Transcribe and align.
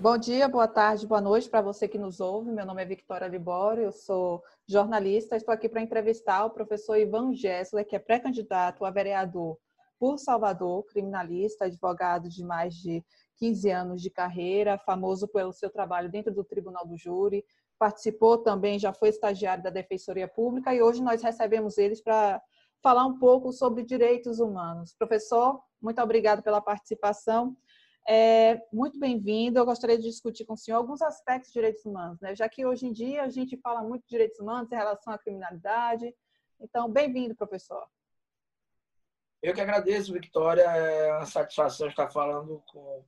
Bom 0.00 0.16
dia, 0.16 0.46
boa 0.46 0.68
tarde, 0.68 1.08
boa 1.08 1.20
noite 1.20 1.50
para 1.50 1.60
você 1.60 1.88
que 1.88 1.98
nos 1.98 2.20
ouve. 2.20 2.52
Meu 2.52 2.64
nome 2.64 2.80
é 2.80 2.84
Victoria 2.84 3.26
Libório, 3.26 3.82
eu 3.82 3.90
sou 3.90 4.40
jornalista. 4.64 5.34
Estou 5.34 5.52
aqui 5.52 5.68
para 5.68 5.82
entrevistar 5.82 6.44
o 6.44 6.50
professor 6.50 6.96
Ivan 6.96 7.34
Gessler, 7.34 7.84
que 7.84 7.96
é 7.96 7.98
pré-candidato 7.98 8.84
a 8.84 8.92
vereador 8.92 9.58
por 9.98 10.16
Salvador, 10.16 10.84
criminalista, 10.84 11.64
advogado 11.64 12.28
de 12.28 12.44
mais 12.44 12.74
de 12.74 13.04
15 13.38 13.70
anos 13.70 14.00
de 14.00 14.08
carreira, 14.08 14.78
famoso 14.78 15.26
pelo 15.26 15.52
seu 15.52 15.68
trabalho 15.68 16.08
dentro 16.08 16.32
do 16.32 16.44
Tribunal 16.44 16.86
do 16.86 16.96
Júri, 16.96 17.44
participou 17.76 18.38
também, 18.38 18.78
já 18.78 18.92
foi 18.92 19.08
estagiário 19.08 19.64
da 19.64 19.70
Defensoria 19.70 20.28
Pública 20.28 20.72
e 20.72 20.80
hoje 20.80 21.02
nós 21.02 21.22
recebemos 21.22 21.76
eles 21.76 22.00
para 22.00 22.40
falar 22.80 23.04
um 23.04 23.18
pouco 23.18 23.52
sobre 23.52 23.82
direitos 23.82 24.38
humanos. 24.38 24.94
Professor, 24.96 25.60
muito 25.82 26.00
obrigado 26.00 26.40
pela 26.40 26.60
participação. 26.60 27.56
É, 28.10 28.58
muito 28.72 28.98
bem-vindo. 28.98 29.58
Eu 29.58 29.66
gostaria 29.66 29.98
de 29.98 30.04
discutir 30.04 30.46
com 30.46 30.54
o 30.54 30.56
senhor 30.56 30.78
alguns 30.78 31.02
aspectos 31.02 31.52
de 31.52 31.60
direitos 31.60 31.84
humanos, 31.84 32.18
né? 32.22 32.34
já 32.34 32.48
que 32.48 32.64
hoje 32.64 32.86
em 32.86 32.92
dia 32.92 33.22
a 33.22 33.28
gente 33.28 33.54
fala 33.58 33.82
muito 33.82 34.04
de 34.04 34.08
direitos 34.08 34.40
humanos 34.40 34.72
em 34.72 34.76
relação 34.76 35.12
à 35.12 35.18
criminalidade. 35.18 36.14
Então, 36.58 36.90
bem-vindo, 36.90 37.36
professor. 37.36 37.86
Eu 39.42 39.52
que 39.52 39.60
agradeço, 39.60 40.14
Victoria. 40.14 40.62
É 40.62 41.12
uma 41.12 41.26
satisfação 41.26 41.86
estar 41.86 42.08
falando 42.08 42.62
com 42.72 43.04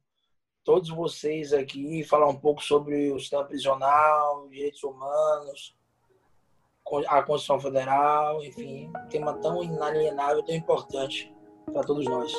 todos 0.63 0.91
vocês 0.91 1.55
aqui, 1.55 2.05
falar 2.05 2.29
um 2.29 2.39
pouco 2.39 2.63
sobre 2.63 3.11
o 3.11 3.19
sistema 3.19 3.47
prisional, 3.47 4.49
direitos 4.51 4.85
humanos, 4.85 5.75
a 7.09 7.23
Constituição 7.23 7.59
Federal, 7.59 8.45
enfim, 8.45 8.93
tema 9.09 9.33
tão 9.41 9.65
inalienável, 9.65 10.43
tão 10.43 10.55
importante 10.55 11.35
para 11.73 11.83
todos 11.83 12.05
nós. 12.05 12.35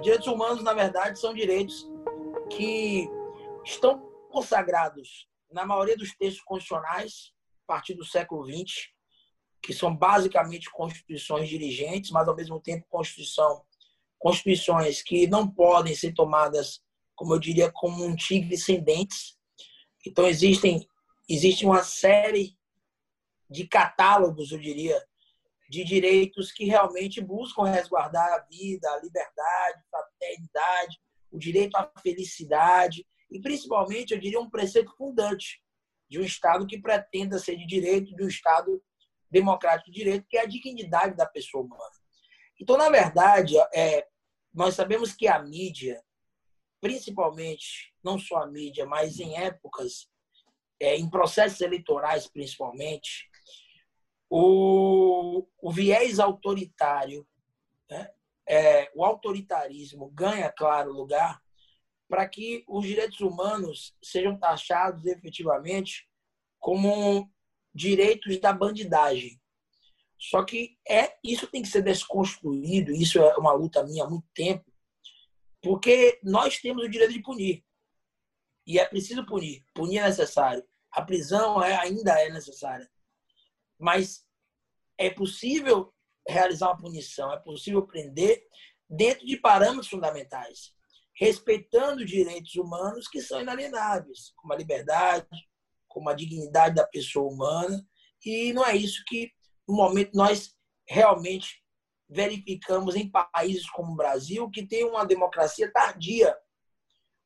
Direitos 0.00 0.26
humanos, 0.26 0.62
na 0.62 0.72
verdade, 0.72 1.18
são 1.18 1.34
direitos 1.34 1.88
que 2.50 3.08
estão 3.64 4.00
consagrados 4.30 5.28
na 5.50 5.64
maioria 5.66 5.96
dos 5.96 6.14
textos 6.16 6.42
constitucionais, 6.42 7.32
a 7.64 7.72
partir 7.72 7.94
do 7.94 8.04
século 8.04 8.44
XX, 8.46 8.88
que 9.62 9.72
são 9.72 9.94
basicamente 9.94 10.70
constituições 10.70 11.48
dirigentes, 11.48 12.10
mas 12.10 12.28
ao 12.28 12.36
mesmo 12.36 12.60
tempo 12.60 12.86
constituição, 12.88 13.62
constituições 14.18 15.02
que 15.02 15.26
não 15.26 15.48
podem 15.48 15.94
ser 15.94 16.12
tomadas, 16.12 16.80
como 17.14 17.34
eu 17.34 17.38
diria, 17.38 17.70
como 17.72 18.04
um 18.04 18.14
tigre 18.14 18.56
sem 18.56 18.82
dentes. 18.82 19.36
Então 20.06 20.26
existem 20.26 20.86
existe 21.28 21.66
uma 21.66 21.82
série 21.82 22.56
de 23.50 23.66
catálogos, 23.66 24.50
eu 24.50 24.58
diria, 24.58 25.02
de 25.68 25.84
direitos 25.84 26.50
que 26.50 26.64
realmente 26.64 27.20
buscam 27.20 27.64
resguardar 27.64 28.32
a 28.32 28.46
vida, 28.50 28.90
a 28.90 29.00
liberdade, 29.02 29.78
a 29.78 29.98
fraternidade, 29.98 30.98
o 31.30 31.38
direito 31.38 31.76
à 31.76 31.90
felicidade 32.00 33.06
e, 33.30 33.40
principalmente, 33.40 34.12
eu 34.12 34.20
diria, 34.20 34.40
um 34.40 34.48
preceito 34.48 34.94
fundante 34.96 35.60
de 36.08 36.18
um 36.18 36.22
Estado 36.22 36.66
que 36.66 36.80
pretenda 36.80 37.38
ser 37.38 37.56
de 37.56 37.66
direito, 37.66 38.16
de 38.16 38.24
um 38.24 38.28
Estado 38.28 38.82
democrático 39.30 39.90
de 39.90 39.98
direito, 39.98 40.26
que 40.26 40.38
é 40.38 40.42
a 40.42 40.46
dignidade 40.46 41.14
da 41.14 41.26
pessoa 41.26 41.64
humana. 41.64 41.92
Então, 42.58 42.78
na 42.78 42.88
verdade, 42.88 43.54
é, 43.74 44.06
nós 44.52 44.74
sabemos 44.74 45.12
que 45.14 45.28
a 45.28 45.38
mídia, 45.38 46.02
principalmente, 46.80 47.94
não 48.02 48.18
só 48.18 48.38
a 48.38 48.46
mídia, 48.46 48.86
mas 48.86 49.20
em 49.20 49.36
épocas, 49.36 50.08
é, 50.80 50.96
em 50.96 51.10
processos 51.10 51.60
eleitorais 51.60 52.26
principalmente, 52.26 53.28
o, 54.30 55.46
o 55.60 55.72
viés 55.72 56.18
autoritário, 56.18 57.26
né? 57.90 58.10
é, 58.46 58.90
o 58.94 59.04
autoritarismo 59.04 60.10
ganha, 60.10 60.50
claro, 60.50 60.92
lugar 60.92 61.40
para 62.08 62.26
que 62.26 62.64
os 62.66 62.86
direitos 62.86 63.20
humanos 63.20 63.94
sejam 64.02 64.38
taxados 64.38 65.04
efetivamente 65.04 66.08
como 66.58 67.30
direitos 67.74 68.40
da 68.40 68.52
bandidagem. 68.52 69.38
Só 70.18 70.42
que 70.42 70.76
é 70.88 71.16
isso 71.22 71.46
tem 71.46 71.62
que 71.62 71.68
ser 71.68 71.82
desconstruído, 71.82 72.90
isso 72.90 73.18
é 73.20 73.36
uma 73.36 73.52
luta 73.52 73.84
minha 73.84 74.04
há 74.04 74.10
muito 74.10 74.26
tempo, 74.34 74.64
porque 75.62 76.18
nós 76.24 76.58
temos 76.58 76.84
o 76.84 76.88
direito 76.88 77.12
de 77.12 77.22
punir. 77.22 77.64
E 78.66 78.78
é 78.78 78.84
preciso 78.84 79.24
punir. 79.24 79.64
Punir 79.74 79.98
é 79.98 80.08
necessário. 80.08 80.62
A 80.90 81.02
prisão 81.02 81.62
é, 81.62 81.76
ainda 81.76 82.20
é 82.20 82.30
necessária. 82.30 82.90
Mas 83.78 84.26
é 84.98 85.08
possível 85.08 85.92
realizar 86.26 86.68
uma 86.68 86.76
punição, 86.76 87.32
é 87.32 87.38
possível 87.38 87.86
prender 87.86 88.42
dentro 88.88 89.26
de 89.26 89.36
parâmetros 89.36 89.88
fundamentais, 89.88 90.72
respeitando 91.16 92.04
direitos 92.04 92.54
humanos 92.56 93.08
que 93.08 93.22
são 93.22 93.40
inalienáveis, 93.40 94.32
como 94.36 94.52
a 94.52 94.56
liberdade, 94.56 95.26
como 95.86 96.08
a 96.08 96.14
dignidade 96.14 96.74
da 96.74 96.86
pessoa 96.86 97.32
humana. 97.32 97.84
E 98.24 98.52
não 98.52 98.64
é 98.64 98.76
isso 98.76 99.02
que, 99.06 99.32
no 99.66 99.76
momento, 99.76 100.10
nós 100.14 100.54
realmente 100.86 101.62
verificamos 102.08 102.96
em 102.96 103.10
países 103.10 103.68
como 103.70 103.92
o 103.92 103.96
Brasil, 103.96 104.50
que 104.50 104.66
tem 104.66 104.84
uma 104.84 105.04
democracia 105.04 105.70
tardia, 105.70 106.36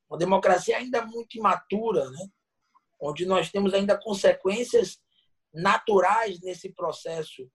uma 0.08 0.18
democracia 0.18 0.76
ainda 0.76 1.04
muito 1.06 1.38
imatura, 1.38 2.10
né? 2.10 2.28
onde 3.00 3.24
nós 3.24 3.50
temos 3.50 3.74
ainda 3.74 3.98
consequências 3.98 4.98
naturais 5.52 6.40
nesse 6.40 6.72
processo, 6.72 7.48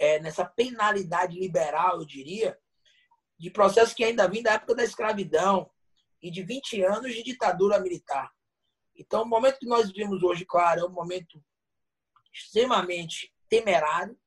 é, 0.00 0.18
nessa 0.18 0.46
penalidade 0.46 1.38
liberal, 1.38 2.00
eu 2.00 2.06
diria, 2.06 2.58
de 3.38 3.50
processos 3.50 3.92
que 3.92 4.02
ainda 4.02 4.26
vêm 4.26 4.42
da 4.42 4.54
época 4.54 4.74
da 4.74 4.82
escravidão 4.82 5.70
e 6.22 6.30
de 6.30 6.42
20 6.42 6.82
anos 6.82 7.14
de 7.14 7.22
ditadura 7.22 7.78
militar. 7.78 8.32
Então, 8.96 9.22
o 9.22 9.26
momento 9.26 9.58
que 9.58 9.66
nós 9.66 9.90
vivemos 9.92 10.22
hoje, 10.22 10.46
claro, 10.46 10.80
é 10.80 10.84
um 10.84 10.92
momento 10.92 11.42
extremamente 12.32 13.30
temerário, 13.48 14.18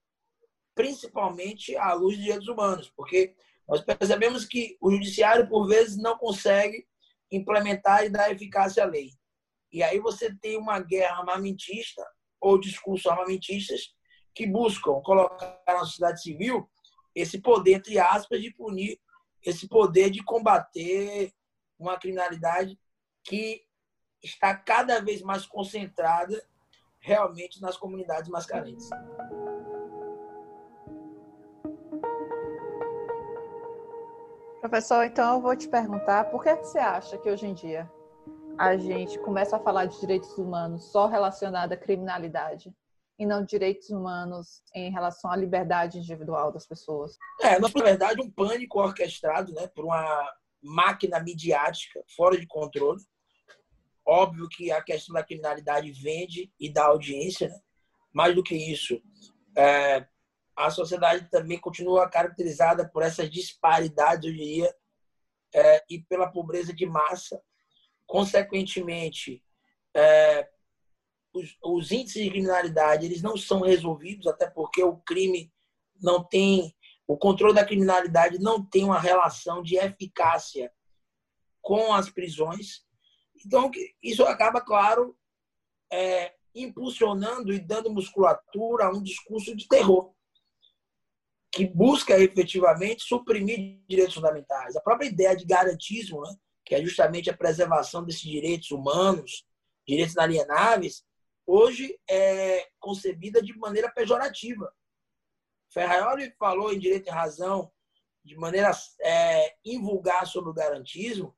principalmente 0.76 1.76
à 1.76 1.94
luz 1.94 2.16
dos 2.16 2.24
direitos 2.24 2.48
humanos, 2.48 2.92
porque 2.96 3.36
nós 3.68 3.82
percebemos 3.82 4.46
que 4.46 4.78
o 4.80 4.92
judiciário, 4.92 5.50
por 5.50 5.68
vezes, 5.68 5.98
não 5.98 6.18
consegue 6.18 6.88
implementar 7.32 8.04
e 8.04 8.10
dar 8.10 8.32
eficácia 8.32 8.84
à 8.84 8.86
lei. 8.86 9.10
E 9.72 9.82
aí 9.82 10.00
você 10.00 10.34
tem 10.36 10.56
uma 10.56 10.80
guerra 10.80 11.18
armamentista 11.18 12.06
ou 12.40 12.60
discursos 12.60 13.08
armamentistas 13.08 13.92
que 14.34 14.48
buscam 14.48 15.02
colocar 15.02 15.62
na 15.68 15.80
sociedade 15.80 16.22
civil 16.22 16.70
esse 17.16 17.40
poder, 17.40 17.76
entre 17.76 18.00
aspas, 18.00 18.42
de 18.42 18.52
punir, 18.52 19.00
esse 19.42 19.68
poder 19.68 20.10
de 20.10 20.24
combater 20.24 21.32
uma 21.78 21.98
criminalidade 21.98 22.80
que 23.24 23.64
está 24.22 24.56
cada 24.56 25.02
vez 25.02 25.22
mais 25.22 25.46
concentrada 25.46 26.44
realmente 27.00 27.62
nas 27.62 27.78
comunidades 27.78 28.30
mais 28.30 28.46
carentes. 28.46 28.90
Professor, 34.62 35.04
então 35.04 35.36
eu 35.36 35.42
vou 35.42 35.56
te 35.58 35.68
perguntar, 35.68 36.32
por 36.32 36.42
que 36.42 36.56
você 36.56 36.80
acha 36.80 37.18
que 37.18 37.30
hoje 37.30 37.46
em 37.46 37.54
dia 37.54 37.92
a 38.58 38.78
gente 38.78 39.20
começa 39.20 39.58
a 39.58 39.60
falar 39.60 39.86
de 39.86 40.00
direitos 40.00 40.38
humanos 40.38 40.86
só 40.86 41.06
relacionado 41.06 41.74
à 41.74 41.78
criminalidade 41.78 42.74
e 43.24 43.26
não 43.26 43.44
direitos 43.44 43.90
humanos 43.90 44.62
em 44.76 44.92
relação 44.92 45.32
à 45.32 45.36
liberdade 45.36 45.98
individual 45.98 46.52
das 46.52 46.66
pessoas. 46.66 47.18
É, 47.42 47.58
na 47.60 47.68
verdade, 47.68 48.22
um 48.22 48.30
pânico 48.30 48.80
orquestrado 48.80 49.54
né, 49.54 49.68
por 49.68 49.86
uma 49.86 50.34
máquina 50.62 51.20
midiática 51.20 52.04
fora 52.16 52.38
de 52.38 52.46
controle. 52.46 53.02
Óbvio 54.06 54.48
que 54.50 54.72
a 54.72 54.82
questão 54.82 55.14
da 55.14 55.24
criminalidade 55.24 55.92
vende 55.92 56.52
e 56.60 56.72
dá 56.72 56.86
audiência, 56.86 57.48
né? 57.48 57.60
mais 58.12 58.36
do 58.36 58.44
que 58.44 58.56
isso, 58.56 59.02
é, 59.58 60.06
a 60.56 60.70
sociedade 60.70 61.28
também 61.32 61.60
continua 61.60 62.10
caracterizada 62.10 62.88
por 62.88 63.02
essas 63.02 63.30
disparidades, 63.32 64.26
eu 64.26 64.36
diria, 64.36 64.76
é, 65.56 65.84
e 65.90 66.00
pela 66.02 66.30
pobreza 66.30 66.74
de 66.74 66.86
massa 66.86 67.42
Consequentemente, 68.06 69.44
é, 69.96 70.48
os, 71.34 71.58
os, 71.64 71.92
índices 71.92 72.24
de 72.24 72.30
criminalidade 72.30 73.06
eles 73.06 73.22
não 73.22 73.36
são 73.36 73.62
resolvidos, 73.62 74.28
até 74.28 74.50
porque 74.50 74.84
o 74.84 74.98
crime 74.98 75.52
não 76.02 76.24
tem, 76.24 76.76
o 77.08 77.18
controle 77.18 77.54
da 77.54 77.66
criminalidade 77.66 78.40
não 78.40 78.64
tem 78.64 78.84
uma 78.84 79.00
relação 79.00 79.62
de 79.62 79.76
eficácia 79.76 80.72
com 81.62 81.94
as 81.94 82.10
prisões. 82.10 82.86
Então, 83.46 83.72
isso 84.02 84.24
acaba, 84.26 84.62
claro, 84.62 85.18
é, 85.92 86.34
impulsionando 86.54 87.52
e 87.52 87.60
dando 87.60 87.92
musculatura 87.92 88.86
a 88.86 88.92
um 88.92 89.02
discurso 89.02 89.56
de 89.56 89.68
terror 89.68 90.14
que 91.52 91.68
busca 91.68 92.20
efetivamente 92.20 93.04
suprimir 93.04 93.80
direitos 93.88 94.16
fundamentais. 94.16 94.76
A 94.76 94.82
própria 94.82 95.08
ideia 95.08 95.36
de 95.36 95.46
garantismo, 95.46 96.22
né, 96.22 96.36
que 96.66 96.74
é 96.74 96.82
justamente 96.82 97.30
a 97.30 97.38
preservação 97.38 98.04
desses 98.04 98.22
direitos 98.22 98.72
humanos, 98.72 99.46
direitos 99.88 100.14
inalienáveis, 100.14 101.04
hoje 101.46 102.00
é 102.10 102.70
concebida 102.80 103.42
de 103.42 103.58
maneira 103.58 103.92
pejorativa. 103.92 104.74
Ferraioli 105.72 106.32
falou 106.38 106.72
em 106.72 106.80
Direito 106.80 107.08
e 107.08 107.12
Razão 107.12 107.72
de 108.24 108.38
maneira 108.38 108.72
é, 109.02 109.56
invulgar 109.66 110.26
sobre 110.26 110.50
o 110.50 110.54
garantismo, 110.54 111.36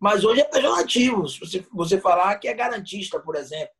mas 0.00 0.24
hoje 0.24 0.40
é 0.40 0.44
pejorativo 0.44 1.22
você, 1.22 1.66
você 1.72 2.00
falar 2.00 2.38
que 2.38 2.48
é 2.48 2.54
garantista, 2.54 3.20
por 3.20 3.36
exemplo. 3.36 3.74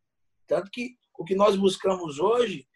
Tanto 0.47 0.71
que 0.71 0.97
o 1.19 1.25
que 1.25 1.35
nós 1.35 1.57
buscamos 1.57 2.19
hoje 2.19 2.67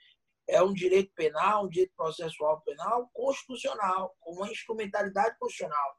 é 0.49 0.62
um 0.62 0.75
direito 0.75 1.12
penal, 1.14 1.64
um 1.64 1.69
direito 1.69 1.94
processual 1.94 2.61
penal 2.62 3.08
constitucional, 3.12 4.14
com 4.20 4.32
uma 4.32 4.50
instrumentalidade 4.50 5.38
constitucional. 5.38 5.97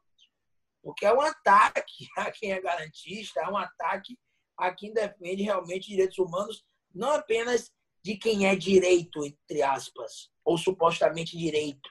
Porque 0.82 1.06
é 1.06 1.12
um 1.12 1.20
ataque 1.20 2.06
a 2.18 2.30
quem 2.30 2.52
é 2.52 2.60
garantista, 2.60 3.40
é 3.40 3.48
um 3.48 3.56
ataque 3.56 4.18
a 4.62 4.72
quem 4.72 4.92
defende 4.92 5.42
realmente 5.42 5.88
direitos 5.88 6.18
humanos, 6.18 6.64
não 6.94 7.10
apenas 7.10 7.72
de 8.02 8.16
quem 8.16 8.46
é 8.46 8.54
direito, 8.54 9.24
entre 9.24 9.62
aspas, 9.62 10.30
ou 10.44 10.56
supostamente 10.56 11.36
direito. 11.36 11.90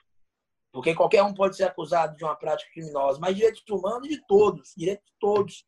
Porque 0.71 0.95
qualquer 0.95 1.23
um 1.23 1.33
pode 1.33 1.57
ser 1.57 1.65
acusado 1.65 2.15
de 2.15 2.23
uma 2.23 2.35
prática 2.35 2.71
criminosa, 2.71 3.19
mas 3.19 3.35
direitos 3.35 3.63
humanos 3.69 4.07
de 4.07 4.25
todos, 4.25 4.73
direitos 4.75 5.06
de 5.06 5.13
todos. 5.19 5.65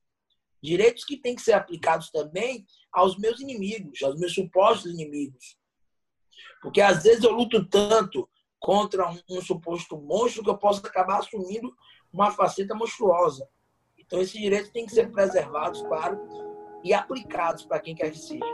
Direitos 0.62 1.04
que 1.04 1.18
têm 1.18 1.36
que 1.36 1.42
ser 1.42 1.54
aplicados 1.54 2.10
também 2.10 2.66
aos 2.92 3.18
meus 3.18 3.42
inimigos, 3.42 4.02
aos 4.02 4.18
meus 4.18 4.34
supostos 4.34 4.94
inimigos. 4.94 5.58
Porque 6.62 6.80
às 6.80 7.04
vezes 7.04 7.24
eu 7.24 7.32
luto 7.32 7.68
tanto 7.68 8.30
contra 8.60 9.10
um, 9.10 9.20
um 9.30 9.42
suposto 9.42 9.98
monstro 9.98 10.42
que 10.42 10.50
eu 10.50 10.58
posso 10.58 10.86
acabar 10.86 11.20
assumindo 11.20 11.76
uma 12.14 12.32
faceta 12.32 12.74
monstruosa. 12.74 13.46
Então 13.98 14.22
esses 14.22 14.40
direitos 14.40 14.72
têm 14.72 14.86
que 14.86 14.94
ser 14.94 15.12
preservados, 15.12 15.82
claro, 15.82 16.18
e 16.84 16.94
aplicados 16.94 17.66
para 17.66 17.80
quem 17.80 17.96
quer 17.96 18.12
que 18.12 18.20
seja. 18.20 18.46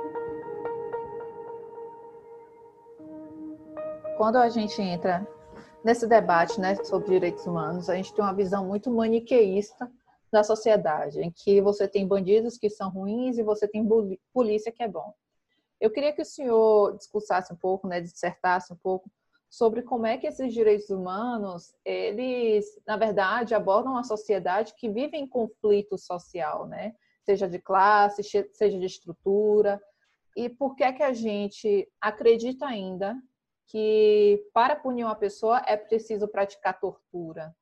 Quando 4.17 4.35
a 4.35 4.49
gente 4.49 4.81
entra 4.81 5.27
nesse 5.83 6.05
debate 6.05 6.59
né, 6.59 6.75
sobre 6.83 7.09
direitos 7.09 7.45
humanos, 7.45 7.89
a 7.89 7.95
gente 7.95 8.13
tem 8.13 8.23
uma 8.23 8.33
visão 8.33 8.65
muito 8.65 8.91
maniqueísta 8.91 9.89
da 10.31 10.43
sociedade, 10.43 11.21
em 11.21 11.31
que 11.31 11.61
você 11.61 11.87
tem 11.87 12.07
bandidos 12.07 12.57
que 12.57 12.69
são 12.69 12.89
ruins 12.89 13.37
e 13.37 13.43
você 13.43 13.67
tem 13.67 13.87
polícia 14.33 14.71
que 14.71 14.83
é 14.83 14.87
bom. 14.87 15.13
Eu 15.79 15.89
queria 15.89 16.13
que 16.13 16.21
o 16.21 16.25
senhor 16.25 16.97
discursasse 16.97 17.51
um 17.53 17.55
pouco, 17.55 17.87
né, 17.87 18.01
dissertasse 18.01 18.71
um 18.71 18.75
pouco 18.75 19.09
sobre 19.49 19.81
como 19.81 20.05
é 20.05 20.17
que 20.17 20.27
esses 20.27 20.53
direitos 20.53 20.89
humanos, 20.89 21.73
eles, 21.83 22.65
na 22.85 22.97
verdade, 22.97 23.55
abordam 23.55 23.93
uma 23.93 24.03
sociedade 24.03 24.75
que 24.75 24.89
vive 24.89 25.17
em 25.17 25.27
conflito 25.27 25.97
social, 25.97 26.67
né? 26.67 26.93
Seja 27.29 27.47
de 27.47 27.59
classe, 27.59 28.23
seja 28.23 28.79
de 28.79 28.85
estrutura. 28.87 29.79
E 30.35 30.49
por 30.49 30.75
que 30.75 30.83
é 30.83 30.91
que 30.91 31.03
a 31.03 31.13
gente 31.13 31.87
acredita 32.01 32.65
ainda 32.65 33.15
que 33.67 34.43
para 34.51 34.75
punir 34.75 35.03
uma 35.03 35.13
pessoa 35.13 35.61
é 35.67 35.77
preciso 35.77 36.27
praticar 36.27 36.79
tortura? 36.79 37.55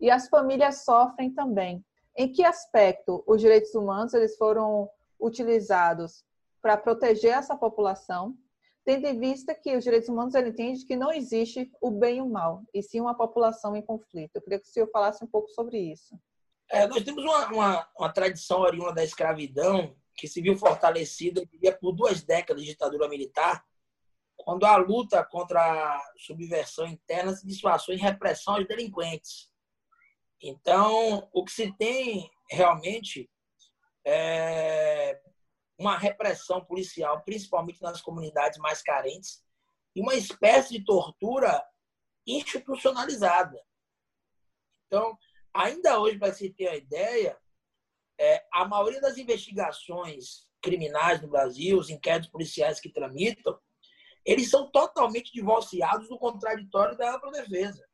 E 0.00 0.10
as 0.10 0.28
famílias 0.28 0.84
sofrem 0.84 1.32
também. 1.32 1.84
Em 2.16 2.32
que 2.32 2.44
aspecto 2.44 3.22
os 3.24 3.40
direitos 3.40 3.72
humanos 3.72 4.14
eles 4.14 4.36
foram 4.36 4.90
utilizados 5.20 6.24
para 6.60 6.76
proteger 6.76 7.34
essa 7.34 7.54
população 7.56 8.36
tendo 8.84 9.06
em 9.06 9.16
vista 9.16 9.54
que 9.54 9.76
os 9.76 9.84
direitos 9.84 10.08
humanos 10.08 10.34
ele 10.34 10.48
entende 10.48 10.84
que 10.84 10.96
não 10.96 11.12
existe 11.12 11.70
o 11.80 11.88
bem 11.88 12.18
e 12.18 12.20
o 12.20 12.28
mal, 12.28 12.64
e 12.74 12.82
sim 12.82 13.00
uma 13.00 13.14
população 13.14 13.76
em 13.76 13.80
conflito. 13.80 14.34
Eu 14.34 14.42
queria 14.42 14.58
que 14.58 14.66
o 14.66 14.70
senhor 14.70 14.88
falasse 14.88 15.24
um 15.24 15.26
pouco 15.26 15.48
sobre 15.50 15.78
isso. 15.78 16.18
É, 16.74 16.88
nós 16.88 17.04
temos 17.04 17.22
uma, 17.22 17.46
uma, 17.52 17.88
uma, 17.96 18.12
tradição 18.12 18.58
oriunda 18.58 18.94
da 18.94 19.04
escravidão 19.04 19.96
que 20.16 20.26
se 20.26 20.42
viu 20.42 20.56
fortalecida 20.56 21.40
por 21.80 21.92
duas 21.92 22.24
décadas 22.24 22.64
de 22.64 22.70
ditadura 22.70 23.08
militar, 23.08 23.64
quando 24.36 24.66
a 24.66 24.76
luta 24.76 25.24
contra 25.24 25.60
a 25.60 26.12
subversão 26.18 26.84
interna 26.88 27.32
se 27.32 27.46
disfarçou 27.46 27.94
em 27.94 27.98
repressão 27.98 28.56
aos 28.56 28.66
delinquentes. 28.66 29.48
Então, 30.42 31.28
o 31.32 31.44
que 31.44 31.52
se 31.52 31.72
tem 31.76 32.28
realmente 32.50 33.30
é, 34.04 35.20
uma 35.78 35.96
repressão 35.96 36.64
policial, 36.64 37.22
principalmente 37.22 37.80
nas 37.80 38.02
comunidades 38.02 38.58
mais 38.58 38.82
carentes, 38.82 39.44
e 39.94 40.00
uma 40.00 40.16
espécie 40.16 40.76
de 40.76 40.84
tortura 40.84 41.64
institucionalizada. 42.26 43.62
Então, 44.88 45.16
ainda 45.54 46.00
hoje, 46.00 46.18
para 46.18 46.34
se 46.34 46.50
ter 46.50 46.68
a 46.68 46.76
ideia, 46.76 47.38
é, 48.18 48.44
a 48.52 48.66
maioria 48.66 49.00
das 49.00 49.16
investigações 49.16 50.46
criminais 50.60 51.22
no 51.22 51.28
Brasil, 51.28 51.78
os 51.78 51.90
inquéritos 51.90 52.30
policiais 52.30 52.80
que 52.80 52.88
tramitam, 52.88 53.58
eles 54.24 54.50
são 54.50 54.70
totalmente 54.70 55.32
divorciados 55.32 56.08
do 56.08 56.18
contraditório 56.18 56.96
da 56.96 57.14
ampla 57.14 57.30
defesa. 57.30 57.86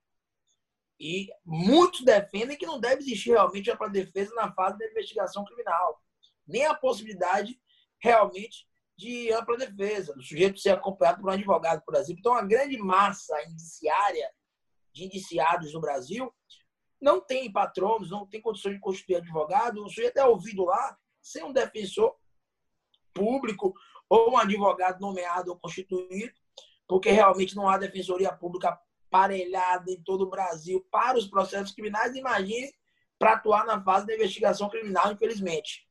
E 0.98 1.28
muitos 1.44 2.04
defendem 2.04 2.56
que 2.56 2.66
não 2.66 2.78
deve 2.78 3.02
existir 3.02 3.30
realmente 3.30 3.70
ampla 3.70 3.88
defesa 3.88 4.34
na 4.34 4.52
fase 4.52 4.78
da 4.78 4.86
investigação 4.86 5.44
criminal. 5.44 6.00
Nem 6.46 6.66
a 6.66 6.74
possibilidade 6.74 7.60
realmente 7.98 8.68
de 8.96 9.32
ampla 9.32 9.56
defesa, 9.56 10.14
do 10.14 10.22
sujeito 10.22 10.60
ser 10.60 10.70
acompanhado 10.70 11.20
por 11.20 11.30
um 11.30 11.32
advogado, 11.32 11.82
por 11.84 11.94
exemplo. 11.94 12.20
Então, 12.20 12.34
a 12.34 12.42
grande 12.42 12.76
massa 12.76 13.34
indiciária 13.44 14.30
de 14.92 15.04
indiciados 15.04 15.72
no 15.72 15.80
Brasil 15.80 16.32
não 17.00 17.20
tem 17.20 17.50
patronos, 17.50 18.11
não 18.11 18.26
tem 18.26 18.41
condições 18.41 18.75
de 18.75 18.81
constituir 18.81 19.17
advogado, 19.17 19.82
o 19.82 19.88
sujeito 19.88 20.19
é 20.19 20.25
ouvido 20.25 20.64
lá 20.64 20.97
sem 21.20 21.43
um 21.43 21.52
defensor 21.52 22.14
público 23.14 23.75
ou 24.08 24.32
um 24.32 24.38
advogado 24.38 25.00
nomeado 25.00 25.50
ou 25.50 25.58
constituído, 25.58 26.35
porque 26.87 27.11
realmente 27.11 27.55
não 27.55 27.69
há 27.69 27.79
defensoria 27.79 28.32
pública 28.32 28.79
parelhada 29.08 29.91
em 29.91 30.02
todo 30.02 30.23
o 30.23 30.31
Brasil 30.31 30.87
para 30.91 31.19
os 31.19 31.26
processos 31.26 31.75
criminais. 31.75 32.14
Imagine 32.14 32.73
para 33.19 33.35
atuar 33.35 33.64
na 33.67 33.82
fase 33.82 34.06
da 34.06 34.14
investigação 34.14 34.69
criminal, 34.69 35.12
infelizmente. 35.12 35.87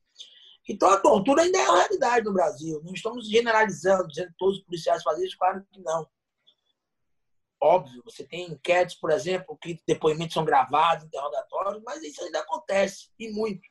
Então 0.68 0.90
a 0.90 0.98
tortura 0.98 1.42
ainda 1.42 1.58
é 1.58 1.68
uma 1.68 1.78
realidade 1.78 2.24
no 2.24 2.32
Brasil. 2.32 2.80
Não 2.84 2.92
estamos 2.92 3.28
generalizando, 3.28 4.08
dizendo 4.08 4.28
que 4.28 4.38
todos 4.38 4.58
os 4.58 4.64
policiais 4.64 5.02
fazem 5.02 5.26
isso, 5.26 5.38
claro 5.38 5.64
que 5.72 5.80
não. 5.80 6.06
Óbvio, 7.62 8.02
você 8.04 8.24
tem 8.24 8.50
enquetes, 8.50 8.94
por 8.94 9.10
exemplo, 9.10 9.58
que 9.60 9.80
depoimentos 9.86 10.34
são 10.34 10.44
gravados, 10.44 11.04
interrogatórios, 11.04 11.82
mas 11.84 12.02
isso 12.02 12.22
ainda 12.22 12.40
acontece, 12.40 13.10
e 13.18 13.30
muito. 13.30 13.68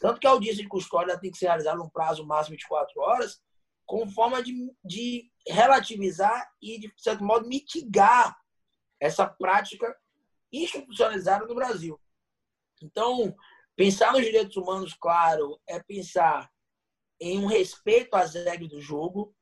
Tanto 0.00 0.20
que 0.20 0.26
a 0.26 0.30
audiência 0.30 0.62
de 0.62 0.68
custódia 0.68 1.18
tem 1.18 1.30
que 1.30 1.38
ser 1.38 1.46
realizada 1.46 1.78
num 1.78 1.88
prazo 1.88 2.26
máximo 2.26 2.56
de 2.56 2.66
quatro 2.66 3.00
horas, 3.00 3.40
com 3.86 4.08
forma 4.08 4.42
de, 4.42 4.54
de 4.84 5.30
relativizar 5.46 6.50
e, 6.60 6.78
de 6.78 6.92
certo 6.96 7.24
modo, 7.24 7.48
mitigar 7.48 8.36
essa 9.00 9.26
prática 9.26 9.96
institucionalizada 10.52 11.46
no 11.46 11.54
Brasil. 11.54 11.98
Então, 12.82 13.34
Pensar 13.78 14.12
nos 14.12 14.24
direitos 14.24 14.56
humanos, 14.56 14.92
claro, 14.92 15.60
é 15.64 15.80
pensar 15.80 16.50
em 17.20 17.38
um 17.38 17.46
respeito 17.46 18.12
às 18.16 18.34
regras 18.34 18.70
do 18.70 18.80
jogo. 18.80 19.32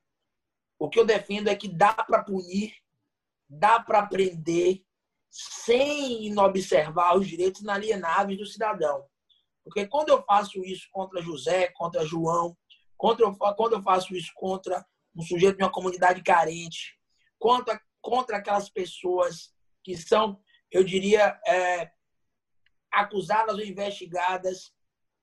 O 0.78 0.90
que 0.90 1.00
eu 1.00 1.06
defendo 1.06 1.48
é 1.48 1.56
que 1.56 1.66
dá 1.66 1.94
para 1.94 2.22
punir, 2.22 2.74
dá 3.48 3.80
para 3.80 4.06
prender, 4.06 4.82
sem 5.30 6.26
inobservar 6.26 7.16
os 7.16 7.28
direitos 7.28 7.60
inalienáveis 7.60 8.38
do 8.38 8.46
cidadão. 8.46 9.04
Porque 9.64 9.86
quando 9.86 10.10
eu 10.10 10.22
faço 10.22 10.64
isso 10.64 10.88
contra 10.92 11.20
José, 11.20 11.68
contra 11.74 12.06
João, 12.06 12.56
contra, 12.96 13.30
quando 13.54 13.74
eu 13.74 13.82
faço 13.82 14.14
isso 14.14 14.32
contra 14.34 14.84
um 15.14 15.22
sujeito 15.22 15.56
de 15.56 15.64
uma 15.64 15.72
comunidade 15.72 16.22
carente, 16.22 16.96
contra, 17.38 17.80
contra 18.00 18.36
aquelas 18.36 18.70
pessoas 18.70 19.52
que 19.82 19.96
são, 19.96 20.40
eu 20.70 20.84
diria, 20.84 21.38
é, 21.46 21.90
acusadas 22.92 23.56
ou 23.56 23.64
investigadas 23.64 24.72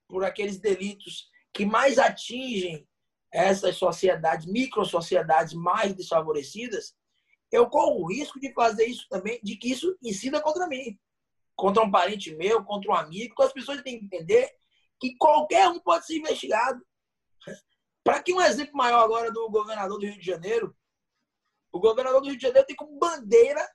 por 0.08 0.24
aqueles 0.24 0.60
delitos 0.60 1.28
que 1.54 1.66
mais 1.66 1.98
atingem 1.98 2.88
essas 3.32 3.78
sociedades, 3.78 4.46
micro-sociedades 4.46 5.54
mais 5.54 5.94
desfavorecidas, 5.94 6.96
eu 7.54 7.70
corro 7.70 8.02
o 8.02 8.12
risco 8.12 8.40
de 8.40 8.52
fazer 8.54 8.86
isso 8.86 9.08
também, 9.08 9.40
de 9.44 9.56
que 9.56 9.72
isso 9.72 9.96
incida 10.02 10.42
contra 10.42 10.68
mim, 10.68 11.00
contra 11.56 11.84
um 11.84 11.92
parente 11.92 12.36
meu, 12.36 12.64
contra 12.64 12.92
um 12.92 12.96
amigo, 12.96 13.36
que 13.36 13.44
as 13.44 13.54
pessoas 13.54 13.82
têm 13.84 14.00
que 14.00 14.06
entender 14.06 14.52
que 15.00 15.16
qualquer 15.18 15.68
um 15.68 15.80
pode 15.80 16.06
ser 16.06 16.18
investigado. 16.18 16.84
Para 18.04 18.22
que 18.22 18.34
um 18.34 18.42
exemplo 18.42 18.76
maior 18.76 19.04
agora 19.04 19.32
do 19.32 19.50
governador 19.50 20.00
do 20.00 20.06
Rio 20.06 20.20
de 20.20 20.26
Janeiro, 20.26 20.76
o 21.72 21.80
governador 21.80 22.22
do 22.22 22.28
Rio 22.28 22.38
de 22.38 22.44
Janeiro 22.44 22.68
tem 22.68 22.76
como 22.76 22.98
bandeira 22.98 23.66